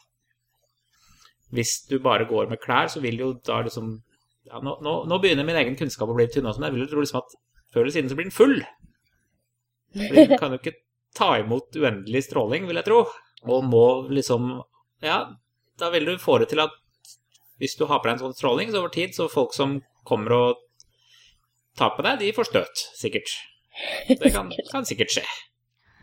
Hvis 1.54 1.78
du 1.90 1.98
bare 2.02 2.26
går 2.28 2.48
med 2.50 2.60
klær, 2.62 2.90
så 2.90 3.02
vil 3.04 3.20
jo 3.22 3.32
da 3.46 3.60
liksom 3.66 4.00
ja, 4.46 4.60
nå, 4.62 4.76
nå, 4.82 4.94
nå 5.10 5.18
begynner 5.22 5.46
min 5.46 5.58
egen 5.58 5.76
kunnskap 5.78 6.10
å 6.10 6.16
bli 6.16 6.26
tynn 6.30 6.46
også, 6.46 6.62
men 6.62 6.70
jeg 6.70 6.76
vil 6.76 6.84
jo 6.86 6.90
tro 6.92 7.02
liksom 7.02 7.20
at 7.22 7.36
før 7.74 7.82
eller 7.82 7.94
siden 7.94 8.10
så 8.10 8.18
blir 8.18 8.28
den 8.28 8.34
full. 8.34 8.60
For 9.96 10.18
den 10.18 10.38
kan 10.38 10.54
jo 10.54 10.60
ikke 10.60 10.76
ta 11.16 11.30
imot 11.40 11.78
uendelig 11.78 12.26
stråling, 12.28 12.68
vil 12.68 12.78
jeg 12.78 12.88
tro. 12.88 13.00
Og 13.46 13.66
må 13.66 13.86
liksom 14.12 14.56
Ja, 15.04 15.18
da 15.78 15.90
vil 15.92 16.06
du 16.08 16.16
få 16.18 16.38
det 16.40 16.50
til 16.52 16.62
at 16.64 16.74
hvis 17.60 17.76
du 17.78 17.86
har 17.88 18.00
på 18.00 18.08
deg 18.08 18.16
en 18.16 18.24
sånn 18.26 18.36
stråling, 18.36 18.70
så 18.72 18.82
over 18.82 18.92
tid 18.92 19.14
så 19.16 19.28
folk 19.32 19.54
som 19.56 19.78
kommer 20.08 20.34
og 20.36 20.62
tar 21.76 21.94
på 21.96 22.04
deg, 22.04 22.20
de 22.20 22.32
får 22.36 22.50
støt, 22.50 22.82
sikkert. 22.96 23.32
Det 24.08 24.32
kan, 24.32 24.50
kan 24.70 24.86
sikkert 24.88 25.12
skje. 25.12 25.24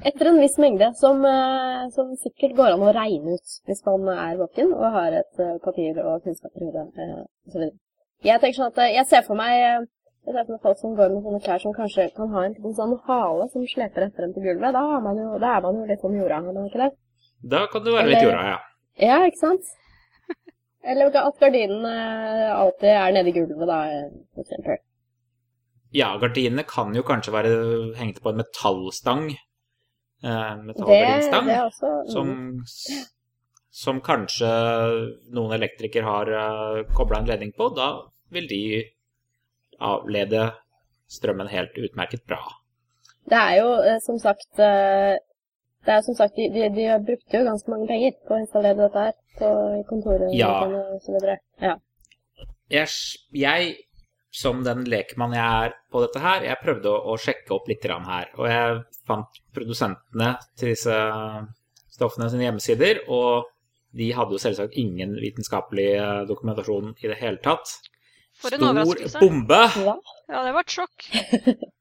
Etter 0.03 0.27
en 0.27 0.39
viss 0.41 0.57
mengde, 0.59 0.89
som, 0.99 1.23
eh, 1.25 1.87
som 1.95 2.11
sikkert 2.19 2.55
går 2.57 2.73
an 2.75 2.83
å 2.83 2.91
regne 2.95 3.37
ut 3.37 3.53
hvis 3.67 3.83
man 3.87 4.09
er 4.11 4.39
våken 4.41 4.73
og 4.75 4.85
har 4.97 5.15
et 5.21 5.39
eh, 5.39 5.57
papir 5.63 5.99
og 6.03 6.25
kunnskaper 6.25 6.61
i 6.63 6.69
hodet. 6.69 6.87
eh. 6.99 7.69
Jeg 8.27 8.41
tenker 8.41 8.57
sånn 8.57 8.71
at 8.73 8.81
eh, 8.83 8.95
jeg 8.97 9.07
ser 9.11 9.23
for 9.27 9.39
meg 9.39 9.53
jeg 10.23 10.33
ser 10.35 10.43
for 10.45 10.53
meg 10.55 10.65
folk 10.65 10.79
som 10.81 10.95
går 10.97 11.13
med 11.13 11.23
sånne 11.27 11.41
klær 11.45 11.63
som 11.63 11.75
kanskje 11.75 12.09
kan 12.17 12.31
ha 12.35 12.43
en 12.47 12.57
en 12.59 12.75
sånn 12.79 12.97
hale 13.07 13.47
som 13.53 13.63
sleper 13.67 14.07
etter 14.07 14.25
dem 14.25 14.33
til 14.35 14.45
gulvet. 14.47 14.75
Da, 14.75 14.83
jo, 15.19 15.39
da 15.39 15.55
er 15.57 15.63
man 15.65 15.79
jo 15.79 15.87
litt 15.87 16.03
sånn 16.03 16.19
jorda, 16.19 16.39
er 16.39 16.47
man 16.47 16.67
ikke 16.67 16.83
det? 16.83 16.91
Da 17.55 17.65
kan 17.71 17.83
du 17.83 17.91
være 17.91 18.11
litt 18.11 18.23
jorda, 18.23 18.43
ja. 18.53 18.59
Ja, 19.03 19.17
ikke 19.27 19.41
sant? 19.41 19.71
Eller 20.89 21.11
at 21.11 21.39
gardinene 21.39 21.95
alltid 22.55 22.91
er 22.91 23.15
nede 23.15 23.31
i 23.31 23.35
gulvet, 23.35 23.67
da, 23.67 23.79
for 24.35 24.43
eksempel. 24.43 24.79
Ja, 25.93 26.11
gardinene 26.19 26.63
kan 26.67 26.95
jo 26.95 27.03
kanskje 27.07 27.35
være 27.35 27.57
hengt 27.99 28.23
på 28.23 28.31
en 28.31 28.39
metallstang. 28.43 29.27
Eh, 30.23 31.63
også 31.65 31.89
mm. 31.91 32.09
Som, 32.13 32.33
som 33.71 34.01
kanskje 34.05 34.49
noen 35.35 35.55
elektriker 35.57 36.05
har 36.07 36.31
uh, 36.31 36.83
kobla 36.95 37.19
en 37.19 37.27
ledning 37.27 37.51
på. 37.57 37.67
Da 37.75 37.89
vil 38.33 38.47
de 38.47 38.63
avlede 39.83 40.51
strømmen 41.11 41.51
helt 41.51 41.77
utmerket 41.77 42.23
bra. 42.27 42.41
Det 43.29 43.39
er 43.39 43.55
jo 43.61 43.69
eh, 43.83 43.99
som 44.03 44.17
sagt 44.19 44.59
eh, 44.59 45.15
Det 45.85 45.91
er 45.93 46.01
som 46.01 46.15
sagt, 46.15 46.35
de, 46.35 46.47
de, 46.51 46.67
de 46.75 47.05
brukte 47.05 47.37
jo 47.37 47.47
ganske 47.47 47.71
mange 47.71 47.87
penger 47.87 48.15
på 48.27 48.35
å 48.35 48.39
installere 48.39 48.79
dette 48.79 49.01
her 49.07 49.15
på 49.39 49.49
kontoret 49.89 50.31
Ja. 50.31 50.51
og 50.63 51.01
så 51.03 51.11
videre. 51.11 51.37
Ja. 51.59 51.73
Jeg, 52.71 52.87
jeg, 53.35 53.73
som 54.33 54.63
den 54.65 54.83
lekmann 54.89 55.35
jeg 55.35 55.65
er 55.67 55.75
på 55.93 56.01
dette 56.01 56.21
her, 56.23 56.45
jeg 56.47 56.61
prøvde 56.63 56.89
å, 56.89 57.13
å 57.13 57.17
sjekke 57.21 57.53
opp 57.53 57.67
litt 57.69 57.85
her. 57.85 58.31
Og 58.39 58.47
jeg 58.49 58.79
fant 59.05 59.41
produsentene 59.53 60.31
til 60.57 60.73
disse 60.73 60.95
stoffene 61.93 62.31
sine 62.33 62.47
hjemmesider, 62.47 63.03
og 63.13 63.51
de 63.93 64.09
hadde 64.17 64.33
jo 64.33 64.41
selvsagt 64.41 64.73
ingen 64.81 65.13
vitenskapelig 65.21 65.89
eh, 65.99 66.21
dokumentasjon 66.29 66.95
i 67.03 67.11
det 67.11 67.19
hele 67.19 67.37
tatt. 67.45 67.75
For 68.41 68.55
en 68.55 68.63
Stor 68.63 68.71
overraskelse. 68.71 69.21
bombe! 69.21 69.61
Ja. 69.85 69.95
Ja, 70.33 70.41
det 70.47 70.55
var 70.55 70.65
et 70.65 70.77
sjokk. 70.79 71.09
Men 71.13 71.61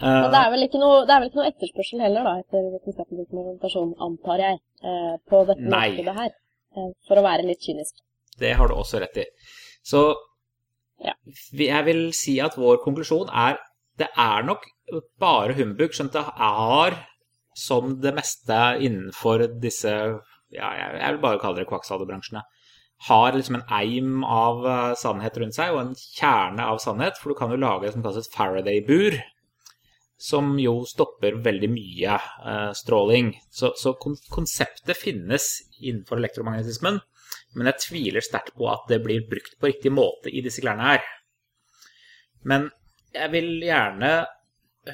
Eh, 0.00 0.26
det 0.32 0.38
er 0.38 0.46
vel 0.48 0.64
ikke 0.64 0.78
noe, 0.80 1.02
det 1.04 1.12
er 1.12 1.18
vel 1.20 1.28
ikke 1.28 1.36
noe 1.42 1.48
etterspørsel 1.50 2.00
heller, 2.00 2.24
da, 2.24 2.30
etter 2.40 2.70
vitenskapelig 2.72 3.26
dokumentasjon, 3.26 3.90
antar 4.06 4.40
jeg, 4.40 4.56
eh, 4.80 5.10
på 5.28 5.40
dette 5.50 5.72
markedet 5.74 6.14
her. 6.16 6.30
For 7.04 7.20
å 7.20 7.24
være 7.26 7.44
litt 7.44 7.60
kynisk. 7.60 7.98
Det 8.40 8.54
har 8.56 8.70
du 8.70 8.78
også 8.80 9.02
rett 9.02 9.18
i. 9.20 9.26
Så 9.84 10.00
Ja. 11.00 11.14
jeg 11.56 11.84
vil 11.86 12.02
si 12.12 12.34
at 12.44 12.58
vår 12.60 12.82
konklusjon 12.84 13.30
er 13.32 13.56
det 14.00 14.08
er 14.16 14.44
nok 14.44 14.66
bare 15.20 15.54
humbug, 15.56 15.94
skjønt 15.96 16.14
det 16.16 16.24
er 16.24 16.98
som 17.56 17.94
det 18.00 18.12
meste 18.16 18.58
innenfor 18.80 19.46
disse 19.60 19.92
ja, 20.54 20.70
jeg 20.74 21.14
vil 21.14 21.22
bare 21.22 21.40
kalle 21.42 21.60
det 21.60 21.68
kvakksalverbransjene, 21.70 22.42
har 23.08 23.36
liksom 23.36 23.60
en 23.60 23.68
eim 23.72 24.24
av 24.26 24.64
eh, 24.66 24.94
sannhet 24.98 25.36
rundt 25.40 25.56
seg, 25.56 25.72
og 25.72 25.82
en 25.82 25.92
kjerne 25.96 26.66
av 26.68 26.80
sannhet. 26.82 27.20
For 27.20 27.32
du 27.32 27.38
kan 27.38 27.52
jo 27.52 27.60
lage 27.60 27.86
det 27.86 27.94
som 27.94 28.04
kalles 28.04 28.26
et 28.26 28.34
Faraday-bur, 28.34 29.16
som 30.20 30.52
jo 30.60 30.82
stopper 30.88 31.38
veldig 31.46 31.70
mye 31.72 32.18
eh, 32.18 32.72
stråling. 32.76 33.32
Så, 33.48 33.72
så 33.80 33.94
kon 34.00 34.18
konseptet 34.32 34.98
finnes 34.98 35.48
innenfor 35.80 36.20
elektromagnetismen, 36.20 37.00
men 37.56 37.70
jeg 37.70 37.82
tviler 37.86 38.24
sterkt 38.24 38.54
på 38.58 38.68
at 38.70 38.84
det 38.90 39.00
blir 39.04 39.26
brukt 39.30 39.56
på 39.58 39.70
riktig 39.70 39.92
måte 39.94 40.30
i 40.30 40.42
disse 40.44 40.62
klærne 40.62 40.92
her. 40.92 41.08
Men 42.46 42.68
jeg 43.14 43.32
vil 43.32 43.50
gjerne 43.64 44.12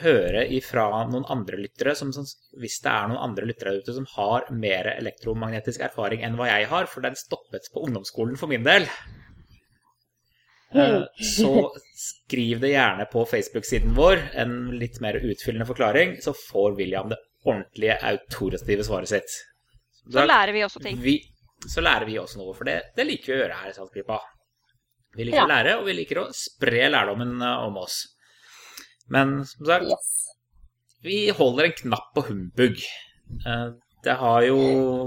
høre 0.03 0.43
ifra 0.57 0.87
noen 1.07 1.27
andre 1.31 1.61
lyttere, 1.61 1.95
som, 1.99 2.11
som, 2.15 2.27
hvis 2.59 2.81
det 2.83 2.91
er 2.91 3.11
noen 3.11 3.23
andre 3.29 3.47
lyttere 3.47 3.77
ute 3.79 3.95
som 3.95 4.09
har 4.17 4.49
mer 4.51 4.89
elektromagnetisk 4.97 5.85
erfaring 5.87 6.25
enn 6.27 6.39
hva 6.39 6.49
jeg 6.51 6.71
har, 6.73 6.89
for 6.91 7.07
den 7.07 7.19
stoppet 7.19 7.71
på 7.73 7.85
ungdomsskolen 7.87 8.41
for 8.41 8.51
min 8.51 8.67
del. 8.67 8.89
Eh, 10.75 11.05
så 11.37 11.53
skriv 11.97 12.65
det 12.65 12.73
gjerne 12.75 13.07
på 13.13 13.25
Facebook-siden 13.31 13.95
vår, 13.97 14.25
en 14.43 14.57
litt 14.81 14.99
mer 15.05 15.21
utfyllende 15.21 15.69
forklaring, 15.69 16.19
så 16.25 16.35
får 16.35 16.77
William 16.81 17.13
det 17.13 17.21
ordentlige 17.47 18.01
autoritative 18.11 18.89
svaret 18.89 19.13
sitt. 19.13 19.39
Så 20.07 20.27
lærer 20.27 20.55
vi 20.55 20.67
også 20.67 20.83
ting. 20.83 20.99
Vi, 21.03 21.19
så 21.65 21.83
lærer 21.83 22.07
vi 22.09 22.19
også 22.21 22.41
noe, 22.41 22.55
for 22.57 22.69
det, 22.69 22.81
det 22.97 23.07
liker 23.09 23.33
vi 23.33 23.37
å 23.37 23.43
gjøre 23.45 23.61
her 23.61 23.71
i 23.73 23.77
Saltklypa. 23.77 24.19
Vi 25.17 25.25
liker 25.25 25.41
ja. 25.41 25.47
å 25.47 25.51
lære, 25.51 25.75
og 25.81 25.89
vi 25.89 25.97
liker 25.97 26.21
å 26.21 26.29
spre 26.37 26.91
lærdommen 26.93 27.41
eh, 27.41 27.65
om 27.65 27.79
oss. 27.81 28.03
Men 29.13 29.39
som 29.49 29.69
sagt, 29.69 29.89
yes. 29.89 30.11
vi 31.07 31.21
holder 31.37 31.71
en 31.71 31.79
knapp 31.79 32.11
på 32.17 32.27
humbug. 32.29 32.83
Eh, 33.41 33.69
det 34.05 34.17
har 34.23 34.47
jo 34.47 34.59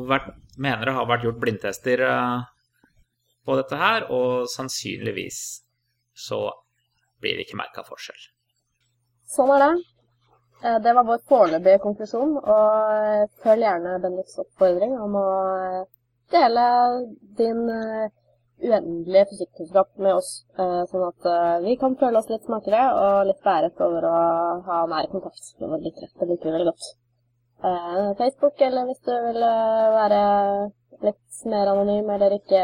vært 0.10 0.36
Mener 0.60 0.90
det 0.90 0.92
har 0.92 1.06
vært 1.08 1.22
gjort 1.24 1.38
blindtester 1.40 2.02
eh, 2.04 2.40
på 3.48 3.56
dette 3.56 3.78
her, 3.80 4.10
og 4.12 4.50
sannsynligvis 4.52 5.38
så 6.20 6.42
blir 7.24 7.38
det 7.38 7.46
ikke 7.46 7.62
merka 7.62 7.86
forskjell. 7.88 8.26
Sånn 9.32 9.54
er 9.56 9.64
det. 9.64 9.70
Det 10.84 10.92
var 10.98 11.08
vår 11.08 11.22
foreløpige 11.32 11.80
konklusjon, 11.86 12.36
og 12.42 13.32
følg 13.40 13.64
gjerne 13.64 13.96
Bendiks 14.04 14.36
oppfordring 14.44 14.98
om 15.00 15.16
å 15.16 15.30
dele 16.34 16.66
din 17.40 17.66
uendelige 18.60 19.26
fysikkunnskap 19.32 19.90
med 20.04 20.16
oss, 20.20 20.32
eh, 20.60 20.82
sånn 20.92 21.06
at 21.08 21.28
eh, 21.32 21.58
vi 21.66 21.76
kan 21.82 21.96
føle 22.00 22.20
oss 22.20 22.30
litt 22.32 22.46
smartere 22.48 22.82
og 23.04 23.28
litt 23.30 23.42
bæret 23.46 23.84
over 23.86 24.08
å 24.10 24.16
ha 24.68 24.80
nær 24.92 25.08
kontakt 25.12 25.54
med 25.60 25.72
våre 25.72 25.86
lyttere. 25.86 26.12
Det 26.20 26.28
liker 26.30 26.50
vi 26.50 26.56
veldig 26.58 26.72
godt. 26.72 26.88
Eh, 27.70 28.08
Facebook, 28.22 28.62
eller 28.68 28.90
hvis 28.90 29.04
du 29.08 29.14
vil 29.28 29.46
være 30.00 30.24
litt 31.08 31.44
mer 31.54 31.72
anonym 31.74 32.10
eller 32.16 32.36
ikke, 32.40 32.64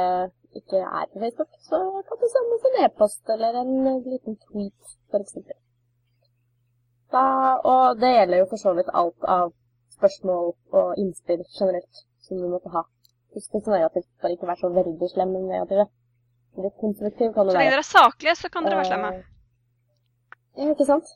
ikke 0.60 0.82
er 0.84 1.12
på 1.12 1.22
Facebook, 1.24 1.54
så 1.70 1.80
kan 2.08 2.22
du 2.22 2.28
sende 2.32 2.58
oss 2.58 2.68
en 2.72 2.82
e-post 2.86 3.36
eller 3.38 3.62
en 3.62 3.76
liten 4.10 4.40
tweet, 4.48 4.98
f.eks. 5.12 5.38
Og 7.16 8.02
det 8.02 8.12
gjelder 8.12 8.42
jo 8.42 8.50
for 8.52 8.60
så 8.60 8.74
vidt 8.76 8.92
alt 8.92 9.30
av 9.38 9.54
spørsmål 9.96 10.52
og 10.76 11.00
innspill 11.00 11.46
generelt 11.56 12.04
som 12.26 12.42
du 12.42 12.50
måtte 12.52 12.74
ha 12.74 12.82
ikke 13.40 13.62
så 13.66 13.72
negativt, 13.74 14.10
bare 14.22 14.36
ikke 14.36 14.48
være 14.50 14.62
så 14.62 14.70
veldig 14.80 15.10
slem, 15.12 15.36
men 15.36 15.48
negative. 15.52 15.86
Litt 16.64 16.78
konstruktiv 16.80 17.34
kan 17.36 17.48
du 17.48 17.52
være. 17.52 17.56
Så 17.56 17.60
lenge 17.60 17.74
dere 17.74 17.84
er 17.84 17.90
saklige, 17.90 18.36
så 18.40 18.50
kan 18.52 18.68
dere 18.68 18.80
være 18.80 18.90
slemme. 18.92 19.12
Eh, 19.14 20.64
ja, 20.64 20.72
ikke 20.72 20.88
sant? 20.88 21.12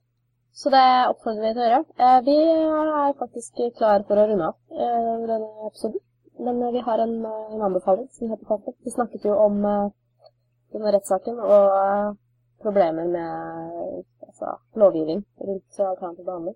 Så 0.59 0.71
det 0.73 0.85
oppfordrer 1.11 1.45
vi 1.45 1.51
til 1.53 1.63
å 1.63 1.67
gjøre. 1.69 1.81
Eh, 2.05 2.19
vi 2.27 2.37
er 2.43 3.17
faktisk 3.21 3.61
klar 3.77 4.03
for 4.07 4.19
å 4.19 4.25
runde 4.31 4.49
av 4.49 4.57
eh, 4.85 5.11
denne 5.29 5.69
episoden. 5.69 6.03
Men 6.39 6.59
vi 6.71 6.81
har 6.83 7.03
en, 7.03 7.15
en 7.27 7.63
anbefaling 7.67 8.07
som 8.15 8.31
heter 8.31 8.47
Kaffe. 8.47 8.75
Vi 8.85 8.95
snakket 8.95 9.25
jo 9.27 9.35
om 9.35 9.57
denne 9.59 10.93
rettssaken 10.95 11.39
og 11.43 12.15
problemer 12.63 13.09
med 13.11 14.03
altså, 14.23 14.53
lovgivning 14.79 15.25
rundt 15.43 15.81
alternativ 15.83 16.23
behandling. 16.29 16.55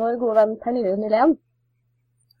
Vår 0.00 0.16
gode 0.22 0.38
venn 0.38 0.56
Pernille 0.64 0.96
Nylén 0.96 1.36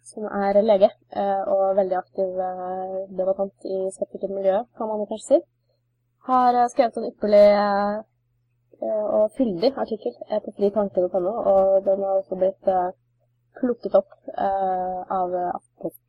som 0.04 0.26
er 0.28 0.60
lege 0.62 0.90
eh, 1.16 1.42
og 1.48 1.76
veldig 1.78 1.96
aktiv 1.98 2.40
eh, 2.46 2.96
debattant 3.18 3.68
i 3.68 3.78
skeptikermiljøet, 3.96 4.68
kan 4.76 4.90
man 4.90 5.06
kanskje 5.08 5.26
si, 5.26 5.38
har 6.28 6.58
eh, 6.60 6.68
skrevet 6.72 6.98
en 7.00 7.08
ypperlig 7.10 7.46
og 8.84 9.30
fyldig 9.38 9.70
artikkel 9.80 10.16
på 10.44 10.52
fritanke.no, 10.58 11.32
og 11.52 11.84
den 11.86 12.02
har 12.04 12.18
også 12.18 12.36
blitt 12.36 12.66
plukket 13.56 13.94
opp 13.96 14.10
av 14.36 15.36
Aftenposten 15.38 16.02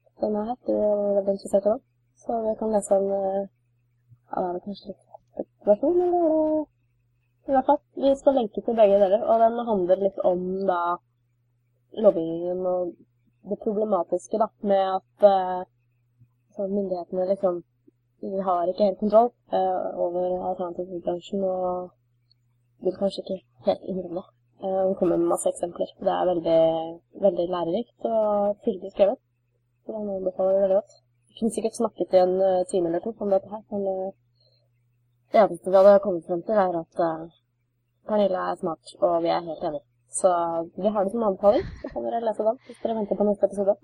du 0.65 0.73
er 0.73 1.21
veldig 1.21 1.36
interessert 1.36 1.67
i 1.67 1.69
den. 1.69 1.79
Så 2.19 2.39
vi 2.41 2.55
kan 2.60 2.73
lese 2.73 2.97
en 2.97 3.08
ja, 3.13 4.43
det 4.55 4.63
kanskje 4.65 4.91
litt 4.91 5.69
versjon, 5.69 6.01
eller 6.08 6.25
er 7.45 7.53
i 7.53 7.55
hvert 7.55 7.69
fall. 7.69 7.81
Vi 8.01 8.13
skal 8.19 8.38
lenke 8.41 8.65
til 8.65 8.79
begge 8.81 8.99
deler, 9.03 9.23
og 9.23 9.43
den 9.45 9.67
handler 9.69 10.03
litt 10.03 10.19
om 10.31 10.45
da 10.67 10.81
lovgivningen 12.01 12.65
og 12.73 12.95
det 13.49 13.58
problematiske 13.63 14.39
da, 14.41 14.47
med 14.71 14.84
at 14.99 15.25
uh, 16.58 16.65
myndighetene 16.77 17.27
liksom 17.31 17.63
har 18.47 18.69
ikke 18.69 18.88
helt 18.88 18.99
kontroll 19.03 19.29
uh, 19.53 19.88
over 20.05 20.47
alternativbransjen 20.49 21.43
og 21.43 21.89
vil 22.86 22.97
kanskje 22.99 23.23
ikke 23.23 23.39
helt 23.67 23.88
innrømme 23.91 24.21
det. 24.21 24.27
Uh, 24.63 24.81
hun 24.88 24.95
kommer 24.99 25.17
med 25.21 25.31
masse 25.34 25.49
eksempler. 25.49 25.89
Det 26.05 26.13
er 26.17 26.29
veldig, 26.31 26.62
veldig 27.25 27.47
lærerikt 27.55 28.10
og 28.12 28.58
fyldig 28.65 28.91
skrevet. 28.91 29.19
Så 29.86 29.91
den 29.91 30.13
anbefaler 30.17 30.62
veldig 30.62 30.77
godt. 30.81 30.93
Jeg 31.29 31.39
kunne 31.39 31.55
sikkert 31.55 31.79
snakket 31.79 32.13
i 32.13 32.21
en 32.25 32.38
time 32.71 32.88
eller 32.88 33.03
to 33.03 33.12
om 33.19 33.34
dette 33.34 33.49
her, 33.51 33.63
men 33.71 33.81
det 35.31 35.41
eneste 35.41 35.71
vi 35.71 35.77
hadde 35.77 35.99
kommet 36.05 36.27
frem 36.27 36.41
til, 36.47 36.55
er 36.55 36.77
at 36.79 37.03
Pernille 38.08 38.45
er 38.49 38.55
smart, 38.55 38.95
og 39.01 39.23
vi 39.23 39.27
er 39.27 39.43
helt 39.49 39.67
enige. 39.67 39.84
Så 40.15 40.32
vi 40.78 40.88
har 40.88 41.06
det 41.06 41.12
som 41.12 41.23
anbefaling. 41.28 41.65
Så 41.82 41.91
kan 41.91 42.06
dere 42.08 42.23
lese 42.23 42.45
den 42.47 42.60
hvis 42.67 42.80
dere 42.84 42.97
venter 43.01 43.19
på 43.19 43.28
neste 43.28 43.49
episode. 43.49 43.75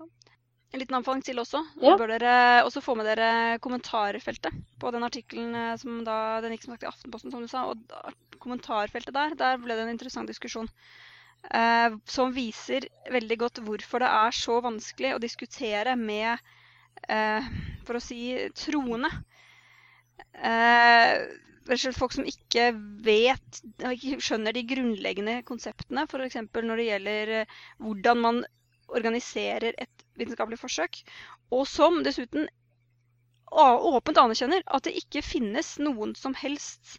En 0.72 0.80
liten 0.80 0.96
anbefaling 0.96 1.24
til 1.26 1.42
også. 1.42 1.60
Ja. 1.84 1.96
bør 2.00 2.14
dere 2.14 2.34
også 2.64 2.80
få 2.80 2.94
med 2.96 3.10
dere 3.10 3.58
kommentarfeltet 3.60 4.56
på 4.80 4.92
den 4.94 5.04
artikkelen 5.04 5.54
eh, 5.54 5.74
som 5.80 6.00
da 6.06 6.40
den 6.40 6.54
gikk 6.56 6.64
som 6.64 6.72
sagt 6.74 6.86
i 6.86 6.88
Aftenposten, 6.88 7.34
som 7.34 7.44
du 7.44 7.50
sa. 7.52 7.66
Og 7.68 8.40
kommentarfeltet 8.40 9.12
der, 9.12 9.36
der 9.36 9.60
ble 9.60 9.76
det 9.76 9.84
en 9.84 9.92
interessant 9.92 10.32
diskusjon. 10.32 10.70
Eh, 11.50 11.98
som 12.08 12.32
viser 12.32 12.88
veldig 13.12 13.38
godt 13.44 13.60
hvorfor 13.66 14.00
det 14.00 14.10
er 14.14 14.36
så 14.38 14.60
vanskelig 14.64 15.12
å 15.16 15.20
diskutere 15.22 15.96
med, 16.00 16.40
eh, 17.08 17.52
for 17.84 17.98
å 17.98 18.02
si, 18.02 18.22
troende. 18.56 19.10
Eh, 20.32 21.26
folk 21.96 22.14
som 22.14 22.26
ikke 22.28 22.70
vet, 23.04 23.60
ikke 23.78 24.20
skjønner 24.22 24.56
de 24.56 24.64
grunnleggende 24.68 25.42
konseptene, 25.48 26.06
f.eks. 26.08 26.40
når 26.54 26.76
det 26.80 26.88
gjelder 26.88 27.32
eh, 27.40 27.54
hvordan 27.78 28.20
man 28.22 28.42
organiserer 28.92 29.72
et 29.78 30.04
vitenskapelig 30.20 30.58
forsøk, 30.60 31.02
og 31.52 31.66
som 31.68 32.02
dessuten 32.04 32.48
åpent 33.52 34.18
anerkjenner 34.18 34.62
at 34.66 34.86
det 34.86 34.96
ikke 34.96 35.22
finnes 35.24 35.74
noen 35.80 36.14
som 36.16 36.34
helst 36.38 36.98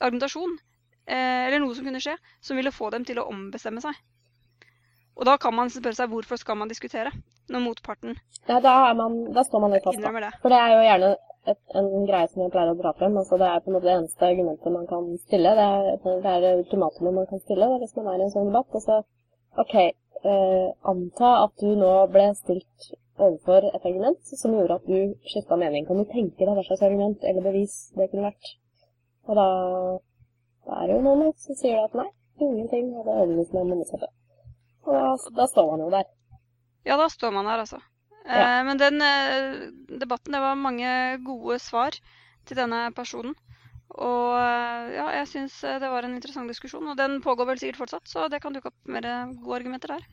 argumentasjon, 0.00 0.58
eh, 1.06 1.46
eller 1.46 1.62
noe 1.62 1.74
som 1.74 1.86
kunne 1.86 2.02
skje, 2.02 2.16
som 2.40 2.58
ville 2.58 2.74
få 2.74 2.90
dem 2.94 3.06
til 3.06 3.20
å 3.22 3.28
ombestemme 3.30 3.82
seg. 3.84 3.94
Og 5.16 5.24
da 5.24 5.36
kan 5.40 5.54
man 5.56 5.70
spørre 5.72 5.96
seg 5.96 6.10
hvorfor 6.12 6.36
skal 6.40 6.58
man 6.60 6.68
diskutere 6.68 7.12
når 7.48 7.62
motparten 7.62 8.18
Ja, 8.50 8.58
da, 8.60 8.92
man, 8.98 9.22
da 9.32 9.44
står 9.46 9.62
man 9.62 9.72
litt 9.72 9.86
fast. 9.86 10.02
Da. 10.02 10.32
For 10.42 10.52
det 10.52 10.58
er 10.60 10.74
jo 10.74 10.82
gjerne 10.84 11.12
et, 11.52 11.60
en 11.78 11.88
greie 12.08 12.28
som 12.30 12.42
jeg 12.42 12.52
pleier 12.54 12.72
å 12.72 12.78
dra 12.78 12.92
frem. 12.98 13.16
Altså, 13.20 13.38
det 13.40 13.48
er 13.48 13.62
på 13.62 13.70
en 13.70 13.76
måte 13.76 13.88
det 13.88 13.96
eneste 13.96 14.28
argumentet 14.28 14.74
man 14.74 14.88
kan 14.90 15.08
stille. 15.22 15.54
Det 15.58 15.66
er, 15.76 16.18
det 16.24 16.34
er 16.34 16.60
ultimatumet 16.62 17.18
man 17.20 17.30
kan 17.30 17.42
stille 17.42 17.70
da, 17.70 17.78
hvis 17.82 17.96
man 17.98 18.10
er 18.12 18.20
i 18.20 18.26
en 18.26 18.34
sånn 18.34 18.50
debatt. 18.50 18.78
Altså, 18.80 19.00
OK, 19.62 19.74
eh, 20.32 20.68
anta 20.92 21.32
at 21.44 21.56
du 21.62 21.72
nå 21.78 21.92
ble 22.12 22.28
stilt 22.38 22.90
overfor 23.16 23.64
et 23.70 23.88
argument 23.88 24.20
som 24.28 24.52
gjorde 24.52 24.76
at 24.80 24.90
du 24.90 25.30
skifta 25.30 25.56
mening. 25.60 25.86
Kan 25.88 26.02
du 26.02 26.04
tenke 26.10 26.44
deg 26.44 26.52
hva 26.52 26.66
slags 26.66 26.84
argument 26.84 27.24
eller 27.24 27.46
bevis 27.46 27.78
det 27.96 28.10
kunne 28.10 28.28
vært? 28.28 28.52
Og 29.26 29.38
da, 29.38 29.48
da 30.68 30.82
er 30.82 30.90
det 30.90 30.98
jo 30.98 31.02
noen 31.06 31.32
som 31.40 31.58
sier 31.58 31.80
at 31.82 31.96
nei, 31.96 32.08
ingenting 32.42 32.92
hadde 32.98 33.16
overbevist 33.16 33.56
meg 33.56 33.64
om 33.64 33.72
det 33.72 33.80
motsatte. 33.80 34.12
Og 34.86 34.94
da, 34.94 35.04
da 35.40 35.48
står 35.50 35.70
man 35.72 35.84
jo 35.86 35.92
der. 35.96 36.10
Ja, 36.86 36.98
da 37.00 37.08
står 37.10 37.32
man 37.34 37.48
der, 37.48 37.64
altså. 37.64 37.80
Ja. 38.26 38.58
Eh, 38.58 38.64
men 38.64 38.78
den 38.78 39.02
eh, 39.02 39.70
debatten, 40.00 40.32
det 40.32 40.40
var 40.40 40.54
mange 40.58 41.18
gode 41.24 41.58
svar 41.62 41.94
til 42.46 42.58
denne 42.58 42.90
personen. 42.96 43.34
Og 43.96 44.34
eh, 44.40 44.94
ja, 44.98 45.06
jeg 45.20 45.30
syns 45.30 45.60
det 45.62 45.90
var 45.92 46.06
en 46.06 46.16
interessant 46.18 46.50
diskusjon. 46.50 46.86
Og 46.90 46.98
den 46.98 47.20
pågår 47.22 47.52
vel 47.52 47.62
sikkert 47.62 47.84
fortsatt, 47.84 48.10
så 48.10 48.28
det 48.32 48.42
kan 48.42 48.56
dukke 48.56 48.72
opp 48.72 48.92
mer 48.96 49.08
gode 49.42 49.60
argumenter 49.60 49.96
der. 49.96 50.06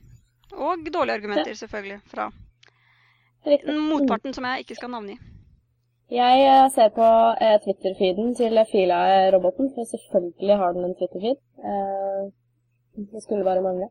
Og 0.54 0.86
dårlige 0.94 1.20
argumenter, 1.22 1.54
selvfølgelig, 1.58 2.02
fra 2.12 2.30
motparten 3.44 4.36
som 4.36 4.46
jeg 4.48 4.64
ikke 4.64 4.76
skal 4.78 4.92
navngi. 4.94 5.16
Jeg 6.14 6.70
ser 6.76 6.92
på 6.94 7.08
Twitter-feeden 7.64 8.36
til 8.38 8.60
Fila-roboten, 8.70 9.72
for 9.74 9.90
selvfølgelig 9.90 10.58
har 10.62 10.76
den 10.76 10.86
en 10.86 10.96
Twitter-feed. 11.00 11.40
det 12.94 13.24
skulle 13.24 13.44
bare 13.48 13.66
mangle. 13.66 13.90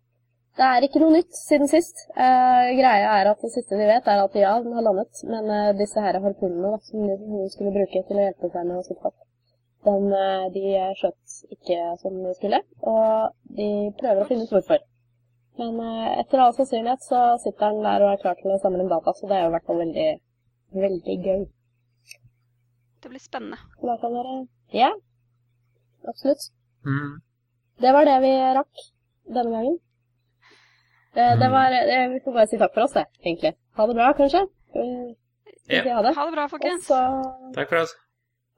Det 0.58 0.64
er 0.68 0.84
ikke 0.84 1.00
noe 1.00 1.14
nytt 1.14 1.32
siden 1.32 1.68
sist. 1.70 2.02
Eh, 2.12 2.70
greia 2.76 3.12
er 3.18 3.30
at 3.30 3.40
Det 3.40 3.50
siste 3.54 3.76
vi 3.78 3.88
vet, 3.88 4.08
er 4.08 4.20
at 4.20 4.34
ja, 4.36 4.52
den 4.60 4.74
har 4.76 4.84
landet, 4.84 5.22
men 5.24 5.48
eh, 5.48 5.72
disse 5.78 6.00
her 6.04 6.18
harpunene 6.20 6.74
da, 6.74 6.80
som 6.88 7.06
hun 7.08 7.52
skulle 7.52 7.72
bruke 7.72 8.02
til 8.08 8.18
å 8.18 8.26
hjelpe 8.26 8.50
seg 8.52 8.66
med 8.68 8.80
å 8.80 8.82
sitte 8.84 9.00
fast, 9.00 9.22
den, 9.88 10.10
eh, 10.12 10.44
de 10.52 10.64
skjøt 11.00 11.36
ikke 11.56 11.78
som 12.02 12.18
de 12.20 12.34
skulle, 12.36 12.60
og 12.84 13.54
de 13.60 13.68
prøver 14.00 14.20
å 14.22 14.28
finne 14.28 14.44
ut 14.44 14.52
hvorfor. 14.52 14.84
Men 15.60 15.80
eh, 15.86 16.10
etter 16.20 16.42
all 16.42 16.52
sannsynlighet 16.56 17.06
så 17.06 17.22
sitter 17.40 17.72
den 17.72 17.86
der 17.86 18.04
og 18.04 18.12
er 18.12 18.20
klar 18.20 18.36
til 18.40 18.52
å 18.52 18.60
samle 18.60 18.84
inn 18.84 18.92
data, 18.92 19.14
så 19.16 19.30
det 19.30 19.38
er 19.38 19.46
jo 19.46 19.52
i 19.52 19.54
hvert 19.54 19.70
fall 19.70 19.80
veldig, 19.80 20.08
veldig 20.84 21.16
gøy. 21.28 21.46
Det 23.02 23.10
blir 23.14 23.24
spennende. 23.24 23.58
Da 23.80 23.96
kan 24.04 24.18
dere 24.18 24.36
Ja, 24.76 24.92
absolutt. 26.12 26.44
Mm. 26.84 27.16
Det 27.82 27.96
var 27.96 28.06
det 28.06 28.18
vi 28.22 28.34
rakk 28.60 28.84
denne 29.32 29.56
gangen. 29.56 29.80
Det, 31.14 31.24
det 31.40 31.48
Mm. 31.48 31.52
var, 31.52 31.70
det, 31.70 31.98
vi 32.12 32.20
får 32.24 32.32
bare 32.32 32.46
si 32.48 32.58
takk 32.58 32.74
for 32.74 32.82
oss, 32.86 32.92
det, 32.96 33.04
egentlig. 33.24 33.54
Ha 33.76 33.86
det 33.86 33.94
bra, 33.94 34.12
kanskje? 34.16 34.46
Vi 34.74 35.76
Ja. 35.76 35.94
ha 35.96 36.02
det? 36.02 36.14
Ha 36.16 36.24
det 36.26 36.32
bra, 36.32 36.46
folkens. 36.48 36.88
Også, 36.90 37.52
Takk 37.54 37.68
for 37.68 37.76
oss. 37.84 37.92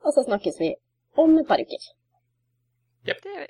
og 0.05 0.13
så 0.15 0.23
snakkes 0.29 0.61
vi 0.61 0.75
om 1.17 1.39
et 1.39 1.47
par 1.49 1.59
uker. 1.59 1.83
Det 3.05 3.17
gjør 3.25 3.41
vi. 3.41 3.47